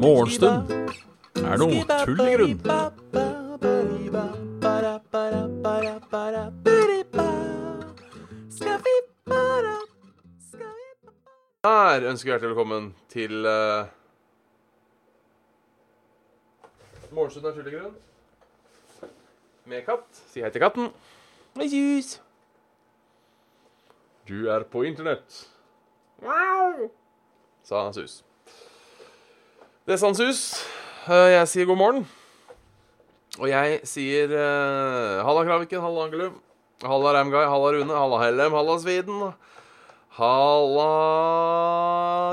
Morgenstund 0.00 0.70
er 1.38 1.60
noe 1.60 1.84
tull 2.04 2.22
i 2.24 2.32
grunn. 2.34 2.62
Her 11.60 12.06
ønsker 12.08 12.26
vi 12.26 12.32
hjertelig 12.32 12.50
velkommen 12.50 12.88
til 13.12 13.44
uh, 13.46 13.84
Morgenstund 17.12 17.46
er 17.52 17.54
tull 17.60 17.68
i 17.70 17.76
grunn. 17.76 17.94
Med 19.70 19.86
katt. 19.86 20.10
Si 20.32 20.42
hei 20.42 20.50
til 20.50 20.64
katten. 20.64 20.90
Hei. 21.60 22.29
Du 24.30 24.46
er 24.46 24.62
på 24.62 24.84
internett. 24.86 25.48
Wow. 26.22 26.84
Sa 27.66 27.80
han 27.82 27.94
sus. 27.94 28.20
Det 29.88 29.96
sa 29.98 30.12
sus. 30.14 30.42
Eh, 31.10 31.32
jeg 31.32 31.48
sier 31.50 31.66
god 31.66 31.80
morgen. 31.80 32.04
Og 33.40 33.48
jeg 33.50 33.80
sier 33.90 34.30
uh, 34.30 35.26
halla 35.26 35.42
Kraviken, 35.48 35.82
halla 35.82 36.04
Angelum, 36.06 36.36
halla 36.84 37.14
Ramguy, 37.16 37.42
halla 37.42 37.72
Rune, 37.74 37.96
halla 37.96 38.20
Hellem, 38.22 38.54
halla 38.54 38.78
Sviden. 38.78 39.34
Halla 40.20 40.92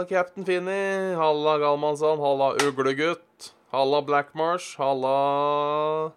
Captain 0.10 0.46
Finni. 0.46 1.16
halla 1.18 1.58
Galmansson, 1.64 2.22
halla 2.22 2.52
Uglegutt, 2.62 3.54
halla 3.74 4.02
Blackmarsh, 4.06 4.78
halla 4.78 6.14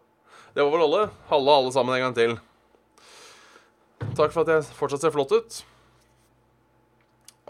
Det 0.52 0.60
var 0.60 0.70
vel 0.76 0.86
alle. 0.90 1.08
Halla 1.32 1.58
alle 1.62 1.72
sammen 1.72 1.96
en 1.96 2.04
gang 2.08 2.20
til. 2.20 2.38
Takk 4.16 4.32
for 4.32 4.44
at 4.44 4.56
jeg 4.58 4.72
fortsatt 4.76 5.08
ser 5.08 5.16
flott 5.16 5.32
ut. 5.32 5.64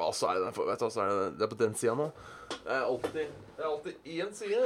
Og 0.00 0.14
så 0.16 0.30
er 0.30 0.40
det, 0.40 0.52
vet 0.56 0.80
du, 0.80 0.90
så 0.90 1.04
er 1.04 1.10
det, 1.12 1.30
det 1.38 1.46
er 1.46 1.52
på 1.52 1.58
den 1.60 1.74
sida 1.76 1.94
nå. 1.98 2.08
Det 2.50 2.72
er 2.72 2.84
alltid, 2.86 3.32
det 3.56 3.64
er 3.64 3.68
alltid 3.68 4.12
én 4.16 4.32
side. 4.34 4.62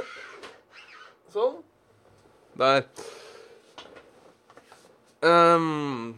Sånn. 1.33 1.57
Der. 2.55 2.85
Um, 5.25 6.13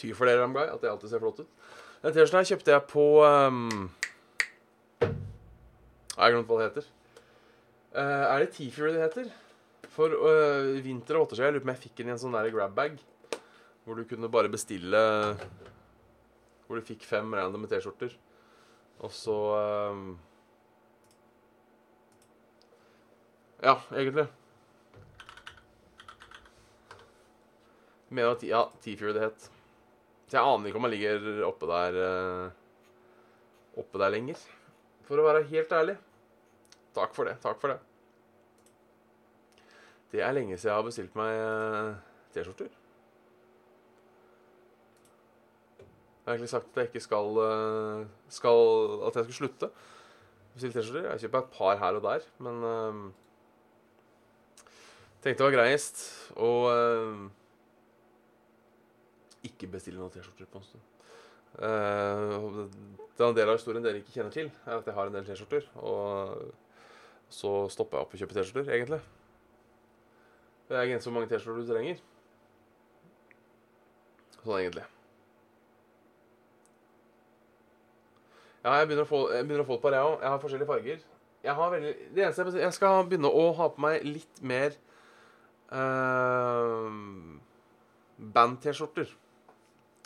Ty 0.00 0.10
for 0.16 0.26
dere, 0.26 0.42
Ramguy, 0.42 0.64
at 0.66 0.82
jeg 0.82 0.90
alltid 0.90 1.12
ser 1.12 1.22
flott 1.22 1.42
ut. 1.44 1.50
Den 2.00 2.14
T-skjorta 2.16 2.42
kjøpte 2.48 2.72
jeg 2.72 2.84
på 2.88 3.04
um, 3.20 3.90
Jeg 5.04 6.16
har 6.16 6.32
glemt 6.32 6.48
hva 6.48 6.58
det 6.58 6.68
heter. 6.70 6.90
Uh, 7.92 8.24
er 8.24 8.42
det 8.42 8.50
T-Fury 8.56 8.94
det 8.96 9.04
heter? 9.04 9.30
For 9.92 10.14
uh, 10.14 10.72
vinter 10.82 11.18
og 11.18 11.28
åtte 11.28 11.36
siden, 11.36 11.50
jeg 11.50 11.58
lurer 11.58 11.66
på 11.66 11.68
om 11.68 11.74
jeg 11.74 11.82
fikk 11.84 12.00
den 12.00 12.10
i 12.10 12.14
en 12.16 12.22
sånn 12.22 12.38
grab-bag. 12.54 12.96
Hvor 13.84 14.00
du 14.00 14.06
kunne 14.08 14.32
bare 14.32 14.50
bestille 14.52 15.02
Hvor 16.70 16.78
du 16.78 16.86
fikk 16.86 17.02
fem 17.02 17.32
random 17.34 17.64
T-skjorter. 17.66 18.12
Og 19.02 19.10
så 19.10 19.34
um, 19.90 20.12
Ja, 23.58 23.74
egentlig. 23.90 24.28
Jeg 28.06 28.14
mener 28.14 28.36
at 28.36 28.44
ja, 28.46 28.62
T-Fury 28.84 29.16
det 29.16 29.24
het. 29.24 29.50
Så 30.30 30.38
jeg 30.38 30.46
aner 30.46 30.70
ikke 30.70 30.78
om 30.78 30.86
han 30.86 30.94
ligger 30.94 31.42
oppe 31.48 31.66
der 31.72 31.98
uh, 31.98 32.54
Oppe 33.82 33.98
der 33.98 34.14
lenger. 34.14 34.38
For 35.10 35.18
å 35.18 35.26
være 35.26 35.42
helt 35.50 35.74
ærlig. 35.74 35.96
Takk 36.94 37.18
for 37.18 37.26
det. 37.26 37.34
Takk 37.42 37.58
for 37.58 37.74
det. 37.74 37.80
Det 40.14 40.22
er 40.22 40.38
lenge 40.38 40.54
siden 40.54 40.70
jeg 40.70 40.78
har 40.78 40.86
bestilt 40.86 41.18
meg 41.18 41.34
uh, 41.34 41.98
T-skjorter. 42.30 42.79
Jeg 46.30 46.36
har 46.36 46.38
egentlig 46.38 46.52
sagt 46.52 46.68
at 46.70 46.76
jeg 46.78 46.90
ikke 46.92 47.00
skal, 47.02 47.38
uh, 47.42 48.04
skal 48.30 48.60
At 49.08 49.16
jeg 49.18 49.24
skal 49.24 49.34
slutte 49.40 49.66
å 49.66 50.52
bestille 50.54 50.74
T-skjorter. 50.76 51.08
Jeg 51.08 51.24
kjøper 51.24 51.40
et 51.40 51.48
par 51.56 51.80
her 51.80 51.96
og 51.98 52.04
der, 52.04 52.26
men 52.38 52.60
tenkte 55.24 55.40
det 55.40 55.46
var 55.48 55.54
greiest 55.56 56.02
å 56.38 56.50
ikke 59.46 59.72
bestille 59.74 59.98
noen 59.98 60.12
T-skjorter 60.14 60.46
på 60.52 60.62
en 60.62 60.68
stund. 60.68 60.86
Uh, 61.58 62.62
det 63.16 63.24
er 63.24 63.26
en 63.32 63.40
del 63.40 63.50
av 63.50 63.58
historien 63.58 63.82
dere 63.82 64.04
ikke 64.04 64.14
kjenner 64.14 64.34
til, 64.34 64.52
er 64.66 64.78
at 64.78 64.86
jeg 64.86 64.98
har 65.00 65.10
en 65.10 65.18
del 65.18 65.26
T-skjorter. 65.26 65.66
Og 65.82 67.34
så 67.34 67.56
stopper 67.74 67.98
jeg 67.98 68.06
opp 68.06 68.14
å 68.14 68.22
kjøpe 68.22 68.38
T-skjorter, 68.38 68.70
egentlig. 68.78 69.02
Det 70.70 70.78
er 70.78 70.88
grenser 70.92 71.10
hvor 71.10 71.18
mange 71.18 71.34
T-skjorter 71.34 71.66
du 71.66 71.74
trenger. 71.74 72.00
Sånn 74.38 74.58
egentlig. 74.62 74.86
Ja, 78.60 78.74
jeg 78.76 78.90
begynner 78.90 79.06
å 79.06 79.08
få, 79.08 79.22
begynner 79.32 79.64
å 79.64 79.68
få 79.68 79.78
et 79.78 79.84
par, 79.84 79.96
jeg 79.96 80.04
òg. 80.04 80.16
Jeg 80.20 80.32
har 80.32 80.40
forskjellige 80.42 80.68
farger. 80.68 81.04
Jeg 81.40 81.56
har 81.56 81.70
veldig, 81.72 81.92
det 82.12 82.24
eneste 82.26 82.44
jeg, 82.44 82.60
jeg 82.60 82.76
skal 82.76 83.06
begynne 83.08 83.30
å 83.32 83.44
ha 83.56 83.68
på 83.72 83.80
meg 83.80 84.02
litt 84.04 84.42
mer 84.44 84.74
uh, 85.72 86.90
band-T-skjorter. 88.36 89.14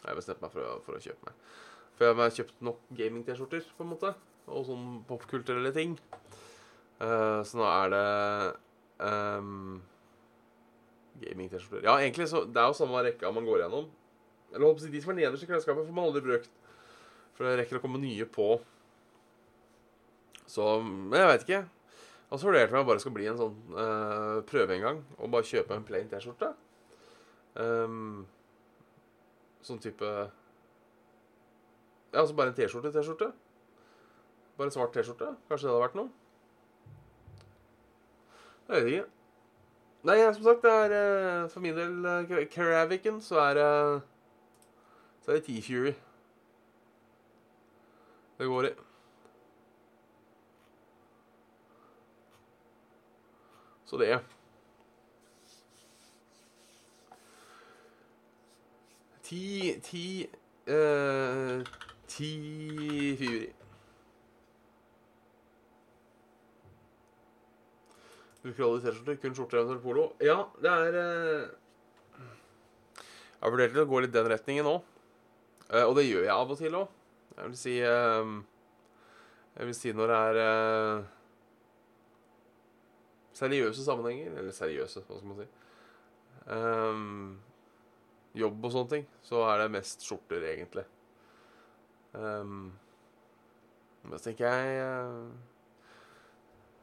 Jeg 0.04 0.06
har 0.06 0.20
bestemt 0.20 0.44
meg 0.44 0.54
for 0.54 0.62
å, 0.62 0.76
for 0.87 0.94
å 0.94 1.03
kjøpe 1.03 1.26
meg. 1.26 1.50
For 1.98 2.06
jeg 2.06 2.19
har 2.20 2.37
kjøpt 2.38 2.62
nok 2.69 2.87
gaming-T-skjorter, 3.00 3.66
på 3.75 3.87
en 3.87 3.91
måte. 3.91 4.15
Og 4.47 4.69
sånn 4.69 4.86
popkulturelle 5.09 5.75
ting. 5.75 5.98
Uh, 7.03 7.42
så 7.42 7.59
nå 7.59 7.66
er 7.66 7.91
det 7.97 8.06
um, 9.03 9.81
gaming-T-skjorter. 11.25 11.82
Ja, 11.88 11.98
egentlig 11.98 12.31
så 12.31 12.44
Det 12.47 12.62
er 12.62 12.71
jo 12.71 12.78
samme 12.78 13.03
rekka 13.03 13.34
man 13.34 13.50
går 13.50 13.65
gjennom. 13.65 13.91
Eller 14.54 14.86
De 14.86 15.03
som 15.03 15.10
er 15.10 15.25
nederst 15.25 15.42
i 15.42 15.50
klesskapet, 15.50 15.88
får 15.88 15.97
man 15.97 16.06
aldri 16.06 16.22
brukt. 16.22 16.60
For 17.34 17.47
det 17.47 17.59
rekker 17.59 17.81
å 17.81 17.83
komme 17.83 18.00
nye 18.03 18.27
på. 18.31 18.49
Så 20.47 20.77
Men 20.83 21.19
jeg 21.21 21.31
veit 21.31 21.47
ikke. 21.49 21.62
Og 22.31 22.41
så 22.41 22.49
vurderte 22.49 22.75
om 22.75 22.81
jeg 22.81 22.89
bare 22.89 23.03
skal 23.03 23.15
bli 23.15 23.27
en 23.31 23.39
sånn 23.39 23.56
uh, 23.77 24.39
prøve 24.49 24.75
en 24.75 24.87
gang. 24.87 25.00
Og 25.19 25.31
bare 25.31 25.47
kjøpe 25.47 25.77
en 25.77 25.87
plain 25.87 26.09
T-skjorte. 26.11 26.50
Um, 27.55 28.25
sånn 29.62 29.78
type 29.83 30.09
Ja, 32.15 32.22
altså 32.22 32.34
bare 32.34 32.50
en 32.50 32.56
T-skjorte-T-skjorte. 32.59 33.31
Bare 34.59 34.71
en 34.71 34.75
svart 34.75 34.95
T-skjorte. 34.97 35.34
Kanskje 35.51 35.69
det 35.69 35.75
hadde 35.75 35.84
vært 35.84 35.99
noe? 35.99 36.11
Jeg 38.65 38.75
vet 38.75 38.91
ikke. 38.95 39.11
Nei, 40.05 40.19
som 40.37 40.45
sagt, 40.45 40.66
det 40.66 40.72
er 40.72 40.97
uh, 40.97 41.51
for 41.53 41.65
min 41.65 41.78
del 41.78 42.49
Karaviken, 42.53 43.22
så 43.25 43.41
er 43.47 43.55
det 43.61 43.71
Så 45.25 45.33
er 45.33 45.39
det 45.39 45.47
T-Fury. 45.47 45.95
Det 48.44 48.49
går 48.49 48.66
i. 48.66 48.71
Så 53.84 53.97
det. 53.97 54.19
Ti 59.22 59.81
Ti 59.83 60.28
uh, 60.69 61.62
Ti 62.06 62.33
Fury. 63.16 63.49
Bruker 68.43 68.65
alle 68.65 68.83
T-skjorter, 68.83 69.16
kun 69.22 69.38
skjorter 69.38 69.62
eventuelt 69.62 69.83
polo. 69.87 70.04
Ja, 70.21 70.43
det 70.60 70.75
er 70.75 70.99
uh, 70.99 71.49
Jeg 72.19 73.41
har 73.41 73.56
vurdert 73.56 73.81
å 73.81 73.87
gå 73.88 74.03
litt 74.04 74.12
den 74.12 74.28
retningen 74.34 74.69
òg. 74.75 74.84
Uh, 75.71 75.87
og 75.87 75.97
det 75.97 76.04
gjør 76.10 76.28
jeg 76.28 76.37
av 76.37 76.53
og 76.53 76.60
til 76.60 76.78
òg. 76.83 76.93
Jeg 77.37 77.50
vil 77.50 77.59
si 77.59 77.75
uh, 77.83 78.34
Jeg 79.56 79.67
vil 79.67 79.75
si 79.75 79.93
når 79.93 80.12
det 80.12 80.19
er 80.21 80.41
uh, 80.45 81.05
seriøse 83.34 83.84
sammenhenger. 83.84 84.39
Eller 84.39 84.55
seriøse, 84.55 85.03
hva 85.07 85.19
skal 85.19 85.33
man 85.33 85.42
si. 85.42 85.48
Um, 86.45 87.41
jobb 88.36 88.65
og 88.66 88.72
sånne 88.75 88.91
ting, 88.91 89.04
så 89.25 89.47
er 89.48 89.63
det 89.63 89.72
mest 89.72 90.04
skjorter, 90.04 90.45
egentlig. 90.53 90.84
Um, 92.15 92.72
men 94.04 94.19
så 94.19 94.28
tenker 94.28 94.47
jeg 94.53 94.78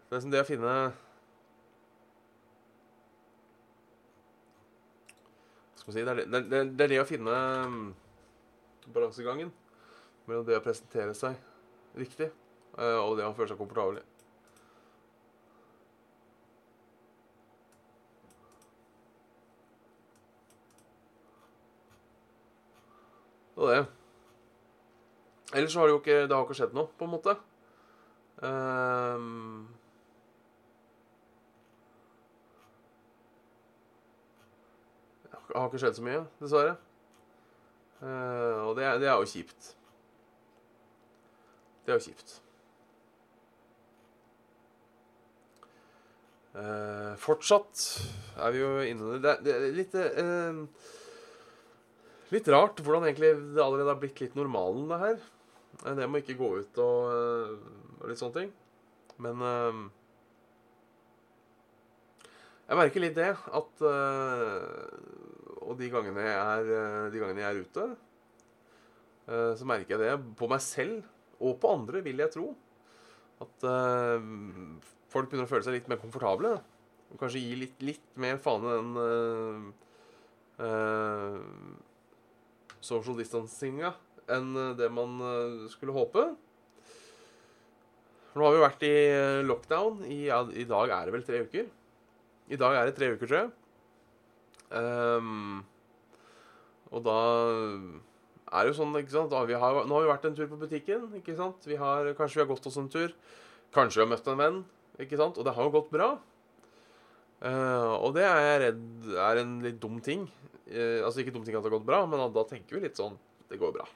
Det 0.09 0.17
er 0.17 0.23
som 0.23 0.31
det 0.33 0.41
å 0.41 0.47
finne 0.47 0.73
Hva 5.69 5.83
skal 5.83 5.87
man 5.87 5.95
si 5.95 6.03
Det 6.03 6.11
er 6.11 6.19
det, 6.25 6.41
det, 6.49 6.83
er 6.83 6.91
det 6.91 6.99
å 6.99 7.07
finne 7.07 7.35
balansegangen 8.91 9.53
mellom 10.29 10.45
det 10.47 10.59
å 10.59 10.63
presentere 10.63 11.13
seg 11.17 11.37
riktig 11.97 12.29
uh, 12.77 13.01
og 13.03 13.17
det 13.19 13.27
å 13.27 13.35
føle 13.35 13.51
seg 13.51 13.59
komfortabel 13.59 14.01
i. 14.01 14.07
Og 23.61 23.67
det. 23.69 23.81
Ellers 25.53 25.75
har 25.75 25.85
det 25.85 25.91
jo 25.91 25.99
ikke 25.99 26.21
Det 26.27 26.35
har 26.35 26.45
ikke 26.45 26.57
skjedd 26.57 26.73
noe, 26.73 26.89
på 26.97 27.05
en 27.05 27.11
måte. 27.11 27.35
Um, 28.41 29.67
det 35.27 35.59
har 35.59 35.67
ikke 35.67 35.83
skjedd 35.83 35.99
så 35.99 36.07
mye, 36.07 36.23
dessverre. 36.41 36.73
Uh, 38.01 38.71
og 38.71 38.79
det, 38.79 38.87
det 39.03 39.11
er 39.11 39.19
jo 39.19 39.29
kjipt. 39.29 39.75
Det 41.91 41.97
er 41.97 41.99
jo 41.99 42.07
kjipt. 42.07 42.37
Eh, 46.61 47.11
fortsatt 47.19 47.81
er 48.43 48.51
vi 48.55 48.59
jo 48.61 48.69
inne 48.83 49.17
Det, 49.23 49.29
er- 49.31 49.43
det 49.43 49.53
er 49.55 49.75
litt 49.75 49.93
eh, 49.99 50.57
Litt 52.31 52.47
rart 52.51 52.79
hvordan 52.83 53.03
egentlig 53.09 53.31
det 53.55 53.59
allerede 53.63 53.91
har 53.91 53.99
blitt 53.99 54.19
litt 54.23 54.35
normalen, 54.39 54.85
det 54.87 54.99
her. 55.01 55.17
Eh, 55.85 55.95
Det 55.99 56.07
må 56.11 56.19
ikke 56.21 56.37
gå 56.39 56.49
ut 56.61 56.77
og, 56.79 57.11
eh, 57.11 57.55
og 58.01 58.07
litt 58.07 58.19
sånne 58.19 58.37
ting. 58.39 58.51
Men 59.19 59.43
eh, 59.43 59.81
jeg 62.71 62.79
merker 62.79 63.03
litt 63.03 63.15
det 63.19 63.31
at 63.35 63.83
eh, 63.83 64.55
Og 65.67 65.75
de 65.79 65.91
gangene 65.91 66.23
jeg 66.23 66.39
er, 66.39 67.11
de 67.11 67.19
gangene 67.19 67.43
jeg 67.43 67.51
er 67.51 67.63
ute, 67.67 67.89
så 69.31 69.63
merker 69.69 69.93
jeg 69.95 69.99
det 70.01 70.35
på 70.35 70.47
meg 70.49 70.59
selv 70.65 71.03
og 71.41 71.57
på 71.61 71.71
andre, 71.73 72.03
vil 72.05 72.21
jeg 72.21 72.33
tro. 72.33 72.51
At 73.41 73.65
uh, 73.65 74.21
folk 75.09 75.31
begynner 75.31 75.47
å 75.47 75.51
føle 75.51 75.65
seg 75.65 75.79
litt 75.79 75.89
mer 75.91 76.01
komfortable. 76.01 76.53
Og 77.11 77.19
kanskje 77.19 77.41
gi 77.43 77.57
litt, 77.59 77.81
litt 77.83 78.07
mer 78.21 78.37
faen 78.39 78.67
i 78.67 78.75
den 78.77 78.91
uh, 79.01 79.65
uh, 80.61 81.41
social 82.81 83.17
distancinga 83.17 83.91
enn 84.31 84.53
det 84.77 84.89
man 84.93 85.19
eh, 85.25 85.67
skulle 85.71 85.95
håpe. 85.95 86.25
Nå 88.31 88.45
har 88.45 88.55
vi 88.55 88.63
vært 88.63 88.85
i 88.87 88.93
eh, 89.11 89.41
lockdown. 89.43 90.05
I, 90.07 90.19
ja, 90.29 90.39
I 90.47 90.67
dag 90.69 90.93
er 90.95 91.07
det 91.07 91.15
vel 91.17 91.25
tre 91.27 91.41
uker. 91.47 91.67
I 92.51 92.59
dag 92.59 92.77
er 92.77 92.87
det 92.87 92.95
tre 92.97 93.11
uker, 93.11 93.27
tror 93.27 93.41
jeg. 93.41 93.51
Um, 94.71 95.65
og 96.91 97.03
da 97.03 97.17
er 98.51 98.67
jo 98.67 98.75
sånn, 98.75 98.95
ikke 98.99 99.13
sant 99.13 99.31
har, 99.31 99.47
Nå 99.87 99.95
har 99.95 100.03
vi 100.03 100.11
vært 100.11 100.27
en 100.27 100.35
tur 100.35 100.49
på 100.51 100.59
butikken. 100.59 101.07
ikke 101.19 101.35
sant? 101.37 101.63
Vi 101.67 101.77
har, 101.79 102.11
kanskje 102.17 102.41
vi 102.41 102.43
har 102.43 102.51
gått 102.51 102.67
oss 102.67 102.77
en 102.81 102.89
tur. 102.91 103.13
Kanskje 103.75 104.01
vi 104.01 104.05
har 104.05 104.11
møtt 104.11 104.27
en 104.27 104.41
venn. 104.41 104.59
ikke 104.99 105.19
sant? 105.19 105.39
Og 105.39 105.47
det 105.47 105.53
har 105.55 105.67
jo 105.67 105.73
gått 105.77 105.91
bra. 105.93 106.11
Uh, 107.41 107.97
og 107.97 108.11
det 108.13 108.21
er 108.27 108.43
jeg 108.45 108.59
redd 108.61 109.13
er 109.17 109.39
en 109.41 109.53
litt 109.63 109.79
dum 109.81 109.97
ting. 110.03 110.27
Uh, 110.67 111.01
altså 111.07 111.23
ikke 111.23 111.33
dum 111.33 111.45
ting 111.47 111.55
at 111.57 111.63
det 111.63 111.71
har 111.71 111.79
gått 111.79 111.87
bra, 111.87 112.03
men 112.05 112.21
da 112.35 112.43
tenker 112.45 112.77
vi 112.77 112.83
litt 112.83 112.99
sånn 112.99 113.15
Det 113.49 113.57
går 113.59 113.73
bra. 113.79 113.87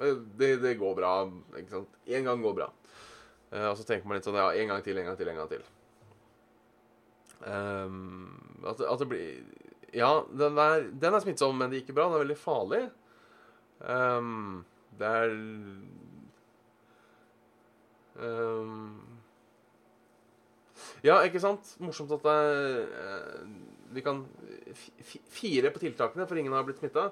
Eh, 0.00 0.18
Det, 0.36 0.50
det 0.60 0.74
går 0.82 0.98
bra. 0.98 1.14
ikke 1.56 1.78
sant? 1.78 1.96
Én 2.06 2.26
gang 2.28 2.42
går 2.44 2.58
bra. 2.58 2.68
Uh, 3.54 3.70
og 3.70 3.78
så 3.78 3.86
tenker 3.86 4.10
man 4.10 4.18
litt 4.18 4.26
sånn 4.26 4.36
Ja, 4.36 4.50
en 4.52 4.74
gang 4.74 4.82
til, 4.84 4.98
en 4.98 5.08
gang 5.08 5.16
til, 5.16 5.30
en 5.30 5.40
gang 5.40 5.48
til. 5.54 5.64
Um, 7.44 8.60
at, 8.64 8.80
at 8.80 9.00
det 9.02 9.08
blir 9.08 9.42
Ja, 9.94 10.24
den 10.32 10.58
er, 10.58 10.86
den 10.90 11.14
er 11.14 11.22
smittsom, 11.22 11.56
men 11.56 11.70
det 11.70 11.82
gikk 11.82 11.94
bra. 11.94 12.08
Den 12.10 12.18
er 12.18 12.24
veldig 12.26 12.40
farlig. 12.42 12.84
Ehm, 13.84 14.64
det 14.98 15.06
er 15.06 15.32
um, 18.16 19.00
Ja, 21.04 21.18
ikke 21.26 21.40
sant? 21.42 21.74
Morsomt 21.84 22.12
at 22.16 22.22
det 22.24 22.34
er 22.34 22.78
eh, 23.04 23.48
Vi 23.94 24.02
kan 24.02 24.22
fi- 24.74 25.02
fi- 25.04 25.22
fire 25.30 25.70
på 25.70 25.82
tiltakene, 25.82 26.26
for 26.26 26.36
ingen 26.40 26.52
har 26.56 26.64
blitt 26.66 26.80
smitta. 26.80 27.08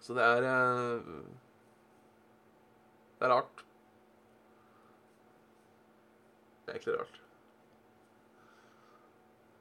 så 0.00 0.14
det 0.18 0.24
er 0.26 0.48
eh, 0.50 1.00
Det 3.20 3.28
er 3.28 3.32
rart. 3.34 3.64
Det 6.66 6.74
er 6.74 6.78
egentlig 6.78 6.98
rart. 7.00 7.19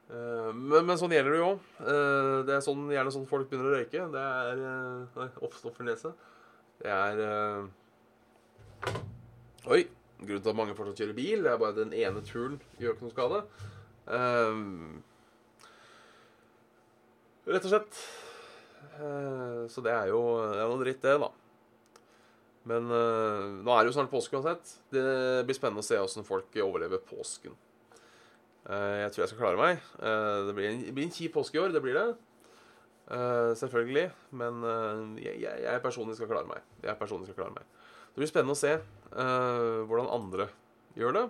Eh, 0.09 0.49
men, 0.55 0.87
men 0.87 0.97
sånn 0.97 1.13
gjelder 1.13 1.35
det 1.35 1.41
jo. 1.41 1.51
Eh, 1.83 2.35
det 2.47 2.55
er 2.55 2.65
sånn, 2.65 2.87
gjerne 2.93 3.13
sånn 3.13 3.27
folk 3.29 3.49
begynner 3.49 3.69
å 3.69 3.75
røyke. 3.77 4.07
Det 4.13 4.23
er 4.25 4.63
uh, 4.63 5.21
Oi, 5.21 5.29
oppstopp. 5.45 5.77
Det 6.79 6.93
er 6.95 7.23
eh, 7.25 7.61
Oi. 9.69 9.83
Grunnen 10.19 10.43
til 10.43 10.51
at 10.51 10.57
mange 10.57 10.73
fortsatt 10.75 10.99
kjører 10.99 11.15
bil, 11.15 11.45
det 11.45 11.51
er 11.51 11.59
bare 11.61 11.77
den 11.77 11.93
ene 11.95 12.19
turen 12.27 12.57
gjør 12.75 12.91
ikke 12.91 13.05
noe 13.05 13.13
skade. 13.13 13.37
Eh, 14.11 14.57
rett 17.47 17.67
og 17.69 17.71
slett. 17.71 18.01
Eh, 18.99 19.61
så 19.71 19.83
det 19.85 19.93
er 19.93 20.11
jo 20.11 20.19
det 20.41 20.59
er 20.59 20.73
noe 20.73 20.81
dritt, 20.81 20.99
det, 21.05 21.15
da. 21.23 21.29
Men 22.67 22.91
eh, 22.91 23.45
nå 23.63 23.71
er 23.71 23.79
det 23.85 23.93
jo 23.93 23.95
snart 23.95 24.11
påske 24.11 24.35
uansett. 24.35 24.75
Det 24.91 25.05
blir 25.47 25.55
spennende 25.55 25.85
å 25.85 25.87
se 25.87 26.01
åssen 26.01 26.27
folk 26.27 26.51
overlever 26.65 26.99
påsken. 27.07 27.55
Eh, 28.69 28.95
jeg 29.01 29.11
tror 29.11 29.23
jeg 29.23 29.31
skal 29.31 29.41
klare 29.41 29.57
meg. 29.57 29.85
Eh, 29.97 30.39
det, 30.45 30.53
blir 30.55 30.69
en, 30.69 30.81
det 30.85 30.93
blir 30.93 31.07
en 31.07 31.13
kjip 31.13 31.33
påske 31.33 31.57
i 31.57 31.61
år, 31.61 31.73
det 31.73 31.81
blir 31.81 31.97
det. 31.97 32.07
Eh, 33.09 33.51
selvfølgelig. 33.57 34.05
Men 34.37 34.61
jeg, 35.17 35.41
jeg, 35.41 35.63
jeg 35.65 35.81
personlig 35.81 36.17
skal 36.19 36.29
klare 36.29 36.49
meg. 36.49 36.61
Jeg 36.85 36.97
personlig 37.01 37.29
skal 37.29 37.39
klare 37.41 37.55
meg. 37.57 37.65
Det 38.13 38.21
blir 38.21 38.29
spennende 38.29 38.57
å 38.57 38.59
se 38.59 38.77
hvordan 39.09 40.09
andre 40.11 40.49
gjør 40.97 41.15
det. 41.15 41.25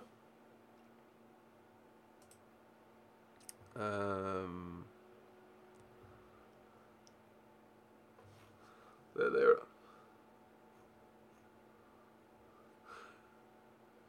Det, 9.16 9.32
det 9.32 9.44
gjør 9.46 9.60
det. 9.62 9.69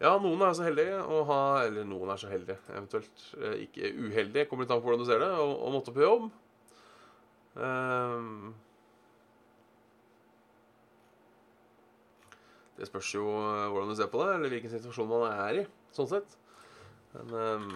Ja, 0.01 0.15
noen 0.17 0.41
er 0.41 0.55
så 0.57 0.65
heldige 0.65 0.97
å 1.05 1.21
ha 1.29 1.41
Eller 1.67 1.85
noen 1.85 2.09
er 2.13 2.21
så 2.21 2.31
heldige, 2.31 2.57
eventuelt 2.73 3.27
eh, 3.37 3.67
ikke 3.67 3.93
uheldige. 3.93 4.47
Kommer 4.49 4.65
litt 4.65 4.73
an 4.73 4.81
på 4.81 4.89
hvordan 4.89 5.05
du 5.05 5.09
ser 5.11 5.21
det. 5.21 5.31
Og, 5.37 5.53
og 5.61 5.75
måtte 5.77 5.95
på 5.95 6.05
jobb. 6.05 6.31
Um, 7.61 8.53
det 12.79 12.89
spørs 12.89 13.13
jo 13.13 13.27
eh, 13.29 13.69
hvordan 13.69 13.93
du 13.93 13.99
ser 13.99 14.09
på 14.13 14.25
det, 14.25 14.35
eller 14.39 14.55
hvilken 14.55 14.73
situasjon 14.73 15.11
man 15.11 15.27
er 15.29 15.63
i. 15.63 15.69
Sånn 15.93 16.09
sett. 16.09 16.37
Men 17.13 17.37
um, 17.37 17.73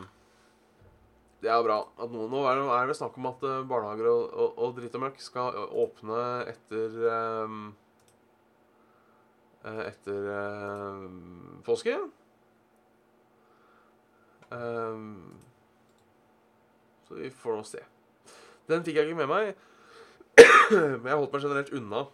det 1.45 1.53
er 1.53 1.65
bra. 1.67 1.83
at 2.01 2.09
noen, 2.09 2.31
Nå 2.33 2.45
er 2.49 2.89
det, 2.89 2.97
snakk 2.97 3.19
om 3.21 3.29
at 3.29 3.43
eh, 3.45 3.65
barnehager 3.69 4.09
og, 4.09 4.23
og, 4.33 4.61
og 4.65 4.77
dritt 4.79 4.97
og 4.97 5.05
møkk 5.05 5.21
skal 5.21 5.59
åpne 5.85 6.21
etter 6.55 7.01
eh, 7.11 7.59
Etter 9.65 10.27
ehm, 10.29 11.63
påske. 11.65 11.97
Ehm, 14.53 15.39
så 17.09 17.15
vi 17.15 17.31
får 17.31 17.57
nå 17.57 17.65
se. 17.69 17.81
Den 18.69 18.85
fikk 18.85 19.01
jeg 19.01 19.09
ikke 19.09 19.23
med 19.23 19.31
meg. 19.33 19.55
Men 21.01 21.09
jeg 21.09 21.17
holdt 21.17 21.35
meg 21.35 21.45
generelt 21.45 21.73
unna 21.77 22.05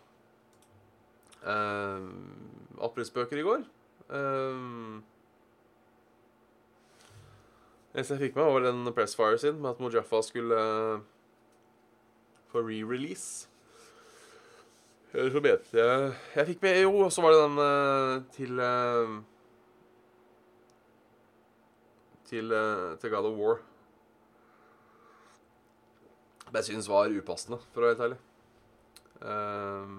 uh, 1.46 2.08
aprilsbøker 2.86 3.40
i 3.40 3.46
går. 3.46 3.62
Um, 4.10 5.02
eneste 7.94 8.16
jeg 8.16 8.26
fikk 8.26 8.36
med, 8.38 8.50
var 8.50 8.66
den 8.66 8.92
Pressfire 8.94 9.38
sin 9.38 9.60
med 9.62 9.70
at 9.70 9.80
Mojaffa 9.82 10.22
skulle 10.22 10.58
eh, 10.58 11.00
få 12.50 12.62
re-release. 12.66 13.48
Så 15.10 15.42
vet 15.42 15.72
jeg 15.74 16.12
Jeg 16.36 16.46
fikk 16.52 16.62
med 16.62 16.82
Jo, 16.84 17.08
så 17.10 17.22
var 17.22 17.34
det 17.34 17.42
den 17.42 17.58
uh, 17.58 18.22
til 18.36 18.60
uh, 18.62 19.18
til, 22.30 22.52
uh, 22.52 22.98
til 22.98 23.10
God 23.10 23.26
of 23.26 23.38
War. 23.38 23.58
Som 26.44 26.56
jeg 26.56 26.64
syns 26.64 26.88
var 26.88 27.10
upassende, 27.10 27.58
for 27.74 27.82
å 27.82 27.88
være 27.88 27.96
helt 27.96 28.04
ærlig. 28.06 28.20
Ehm, 29.20 29.96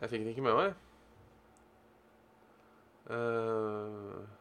jeg 0.00 0.10
fikk 0.10 0.24
den 0.24 0.32
ikke 0.32 0.44
med 0.46 0.58
meg. 0.58 0.74
Uh, 3.04 4.33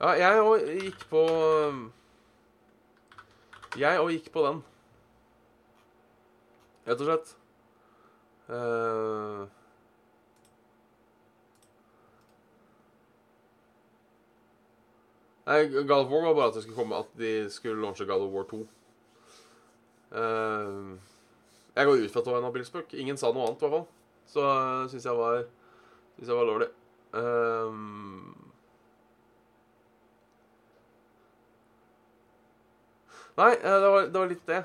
ja, 0.00 0.14
jeg 0.14 0.42
òg 0.42 0.68
gikk 0.78 1.04
på 1.10 1.22
Jeg 3.78 4.00
òg 4.00 4.10
gikk 4.14 4.28
på 4.34 4.44
den. 4.46 4.60
Rett 6.88 7.02
og 7.02 7.08
slett. 7.08 7.32
Eh, 8.48 9.42
Nei, 15.48 15.60
God 15.72 15.90
of 15.90 16.10
War 16.12 16.26
var 16.26 16.34
bare 16.36 16.48
at 16.50 16.56
det 16.58 16.62
skulle 16.62 16.76
komme 16.76 16.96
At 16.96 17.12
de 17.16 17.32
skulle 17.52 17.80
launche 17.80 18.04
God 18.08 18.24
of 18.26 18.32
War 18.32 18.44
2. 18.48 18.58
Eh, 20.12 20.98
jeg 21.78 21.86
går 21.86 22.02
ut 22.02 22.10
fra 22.10 22.20
at 22.20 22.26
det 22.26 22.32
var 22.32 22.42
en 22.42 22.48
aprilspøk. 22.48 22.94
Ingen 22.98 23.16
sa 23.20 23.30
noe 23.30 23.46
annet, 23.46 23.62
i 23.62 23.68
hvert 23.68 23.76
fall. 23.76 23.86
Så 24.28 24.42
uh, 24.42 24.88
syns 24.90 25.06
jeg 25.06 25.16
var 25.16 25.44
Syns 26.16 26.30
jeg 26.32 26.36
var 26.36 26.48
lovlig. 26.48 26.68
Um, 27.14 28.27
Nei, 33.38 33.52
eh, 33.54 33.80
det 33.80 33.90
var, 33.92 34.06
det 34.10 34.18
var 34.18 34.30
litt 34.32 34.48
det. 34.50 34.62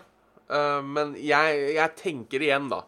Eh, 0.50 0.82
men 0.96 1.14
jeg, 1.22 1.58
jeg 1.76 1.96
tenker 2.00 2.42
igjen, 2.42 2.72
da. 2.72 2.82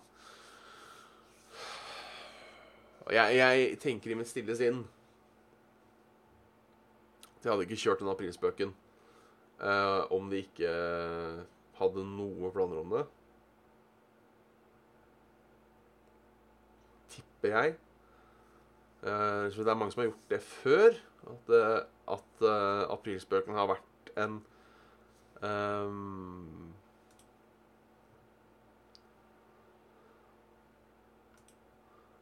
Jeg, 3.13 3.35
jeg 3.37 3.75
tenker 3.83 4.11
i 4.11 4.15
mitt 4.17 4.29
stille 4.31 4.55
sinn 4.57 4.79
at 7.35 7.43
jeg 7.45 7.51
hadde 7.51 7.65
ikke 7.67 7.77
kjørt 7.77 7.99
den 8.01 8.09
aprilspøken 8.09 8.71
eh, 9.61 9.99
om 10.15 10.31
de 10.31 10.39
ikke 10.41 10.71
hadde 11.77 12.05
noe 12.15 12.49
planer 12.55 12.81
om 12.81 12.95
det. 12.95 13.03
Tipper 17.13 17.53
jeg. 17.53 17.77
Så 19.05 19.61
det 19.61 19.69
er 19.69 19.77
mange 19.77 19.93
som 19.93 20.01
har 20.01 20.07
gjort 20.07 20.31
det 20.33 20.41
før. 20.41 20.97
At, 21.29 21.51
at 22.15 22.45
aprilspøken 22.95 23.53
har 23.53 23.69
vært 23.69 24.13
en 24.23 24.39
ehm, 25.45 26.51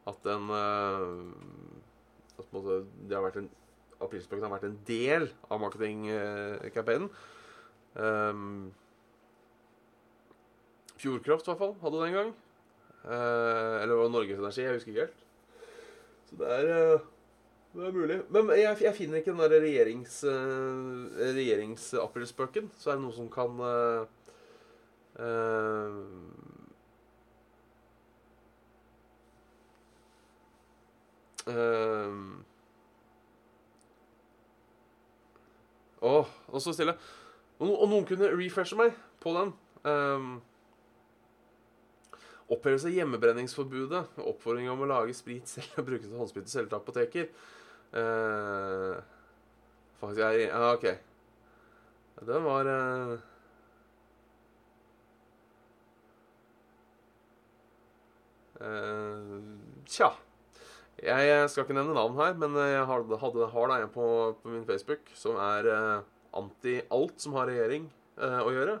At 0.04 0.18
den 0.24 0.50
uh, 0.52 1.32
At 2.36 2.44
en 2.44 2.52
måte, 2.52 2.80
det 3.08 3.16
har 3.16 3.24
vært 3.24 3.38
en 3.40 3.52
Aprilspøken 4.04 4.44
har 4.44 4.52
vært 4.52 4.66
en 4.68 4.78
del 4.88 5.28
av 5.48 5.60
marketingkampanjen. 5.62 7.06
Um, 7.94 8.72
Fjordkraft, 10.98 11.46
i 11.46 11.52
hvert 11.52 11.62
fall, 11.62 11.74
hadde 11.80 12.00
det 12.00 12.08
en 12.08 12.18
gang. 12.18 12.32
Uh, 13.04 13.82
eller 13.82 14.00
var 14.00 14.10
Norges 14.12 14.40
Energi? 14.42 14.64
Jeg 14.64 14.76
husker 14.78 14.92
ikke 14.92 15.06
helt. 15.06 15.24
Så 16.28 16.38
det 16.40 16.50
er, 16.50 16.70
eh, 16.74 17.06
det 17.74 17.86
er 17.88 17.94
mulig. 17.94 18.18
Men 18.30 18.50
jeg, 18.54 18.76
jeg 18.86 18.94
finner 18.94 19.20
ikke 19.20 19.32
den 19.34 19.44
der 19.44 19.56
regjerings, 19.64 20.20
uh, 20.24 21.10
regjeringsaprilspøken. 21.34 22.70
Så 22.78 22.92
er 22.92 22.98
det 22.98 23.04
noen 23.04 23.16
som 23.16 23.30
kan 23.32 23.58
uh, 23.60 24.06
uh, 25.18 26.52
Ehm. 31.46 32.44
Åh, 36.00 36.26
og 36.46 36.62
så 36.62 36.72
stille. 36.72 36.96
Og, 37.58 37.70
og 37.70 37.86
noen 37.88 38.06
kunne 38.08 38.32
refreshe 38.32 38.76
meg 38.76 38.96
på 39.22 39.32
den. 39.36 39.52
Um, 39.84 40.34
opphevelse 42.52 42.90
av 42.90 42.96
hjemmebrenningsforbudet. 42.98 44.02
Oppfordring 44.20 44.68
om 44.72 44.84
å 44.84 44.90
lage 44.90 45.16
sprit 45.16 45.48
selv 45.48 45.80
og 45.80 45.88
bruke 45.88 46.12
håndsprit 46.12 46.52
selv 46.52 46.72
til 46.72 46.80
apoteker. 46.80 47.30
Uh, 47.94 48.98
faktisk 50.00 50.18
jeg 50.18 50.48
Ja, 50.48 50.72
OK. 50.74 50.86
Den 52.26 52.44
var 52.44 52.66
uh, 52.66 53.18
uh, 58.58 59.38
Tja. 59.86 60.08
Jeg 61.04 61.50
skal 61.50 61.62
ikke 61.62 61.76
nevne 61.76 61.94
navn 61.94 62.16
her, 62.16 62.34
men 62.34 62.56
jeg 62.56 62.86
hadde, 62.88 63.18
hadde, 63.20 63.46
har 63.52 63.70
da 63.70 63.76
en 63.82 63.92
på, 63.92 64.06
på, 64.42 64.48
min 64.48 64.66
Facebook 64.66 65.10
som 65.14 65.36
er 65.36 65.66
anti 66.34 66.78
alt 66.94 67.18
som 67.20 67.34
har 67.36 67.50
regjering 67.50 67.90
å 68.16 68.52
gjøre. 68.54 68.78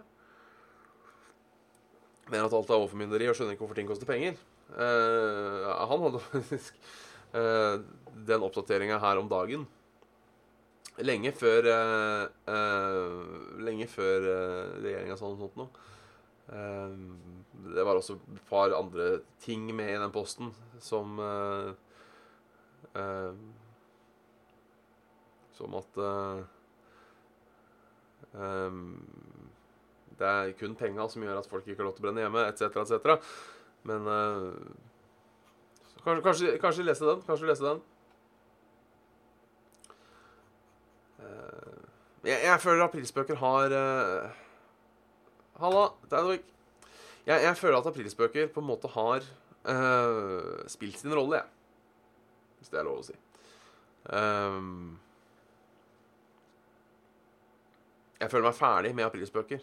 Mener 2.30 2.46
at 2.46 2.56
alt 2.56 2.70
er 2.70 2.78
overformynderi 2.78 3.28
og 3.28 3.36
skjønner 3.36 3.58
ikke 3.58 3.66
hvorfor 3.66 3.76
ting 3.76 3.90
koster 3.90 4.08
penger. 4.08 4.38
Han 4.78 6.06
hadde 6.06 6.22
faktisk 6.30 6.80
den 8.28 8.44
oppdateringa 8.46 9.00
her 9.02 9.20
om 9.20 9.30
dagen. 9.30 9.66
Lenge 11.02 11.32
før 11.34 11.66
Lenge 13.58 13.88
før 13.90 14.28
regjeringa 14.78 15.16
sa 15.18 15.26
noe 15.26 15.40
sånt 15.40 15.56
noe. 15.58 15.72
det 17.74 17.86
var 17.88 17.98
også 17.98 18.14
et 18.14 18.44
par 18.46 18.70
andre 18.78 19.08
ting 19.42 19.64
med 19.74 19.90
i 19.90 19.98
den 19.98 20.14
posten 20.14 20.52
som 20.78 21.18
Uh, 22.94 23.34
som 25.50 25.74
at 25.74 25.96
uh, 25.98 26.42
Det 30.18 30.28
er 30.28 30.52
kun 30.58 30.76
penga 30.78 31.08
som 31.10 31.24
gjør 31.26 31.40
at 31.40 31.48
folk 31.50 31.66
ikke 31.66 31.82
har 31.82 31.88
lov 31.88 31.96
til 31.96 32.04
å 32.04 32.06
brenne 32.06 32.22
hjemme, 32.22 32.44
etc., 32.52 32.78
etc. 32.84 33.18
Men 33.90 34.06
uh, 34.06 34.54
kanskje, 36.04 36.54
kanskje, 36.62 36.86
lese 36.86 37.08
den. 37.08 37.26
Kanskje 37.26 37.50
lese 37.50 37.66
den. 37.66 37.82
Jeg, 42.24 42.40
jeg, 42.40 42.60
føler 42.60 42.86
aprilspøker 42.86 43.36
har 43.36 43.74
Halla, 45.60 45.88
det 46.02 46.12
er 46.12 46.16
Deinvik. 46.16 46.46
Jeg, 47.26 47.42
jeg 47.44 47.56
føler 47.56 47.78
at 47.78 47.88
aprilspøker 47.90 48.48
på 48.52 48.62
en 48.62 48.68
måte 48.68 48.88
har 48.94 49.26
spilt 50.68 50.98
sin 51.00 51.14
rolle, 51.16 51.40
jeg 51.40 51.54
hvis 52.64 52.72
det 52.72 52.80
er 52.80 52.86
lov 52.88 53.02
å 53.02 53.04
si. 53.04 53.14
Um, 54.08 54.96
jeg 58.16 58.30
føler 58.32 58.46
meg 58.48 58.56
ferdig 58.56 58.92
med 58.96 59.04
aprilspøker. 59.04 59.60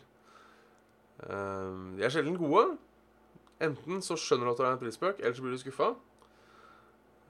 Um, 1.25 1.96
de 1.98 2.06
er 2.06 2.13
sjelden 2.13 2.38
gode. 2.38 2.75
Enten 3.62 4.06
så 4.06 4.18
skjønner 4.18 4.46
du 4.46 4.53
at 4.53 4.60
det 4.60 4.68
er 4.68 4.70
en 4.70 4.77
aprilspøk, 4.77 5.22
eller 5.22 5.38
så 5.38 5.46
blir 5.46 5.58
du 5.58 5.63
skuffa. 5.63 5.89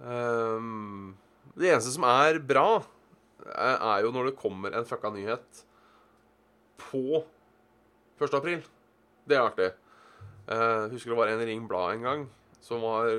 Um, 0.01 1.13
det 1.55 1.71
eneste 1.71 1.95
som 1.95 2.07
er 2.09 2.41
bra, 2.43 2.81
er 3.49 4.03
jo 4.05 4.11
når 4.13 4.29
det 4.31 4.39
kommer 4.39 4.75
en 4.75 4.87
fucka 4.87 5.11
nyhet 5.13 5.63
på 6.81 7.23
1. 8.21 8.37
april. 8.37 8.61
Det 9.27 9.37
er 9.37 9.45
artig. 9.45 9.71
Jeg 10.51 10.91
husker 10.91 11.13
det 11.13 11.19
var 11.19 11.31
en 11.31 11.43
Ring 11.47 11.67
Blad 11.69 11.95
en 11.95 12.05
gang 12.05 12.23
som 12.61 12.81
var 12.83 13.09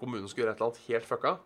kommunen 0.00 0.28
skulle 0.30 0.46
gjøre 0.46 0.54
et 0.56 0.60
eller 0.60 0.70
annet 0.70 0.86
helt 0.88 1.08
fucka. 1.08 1.36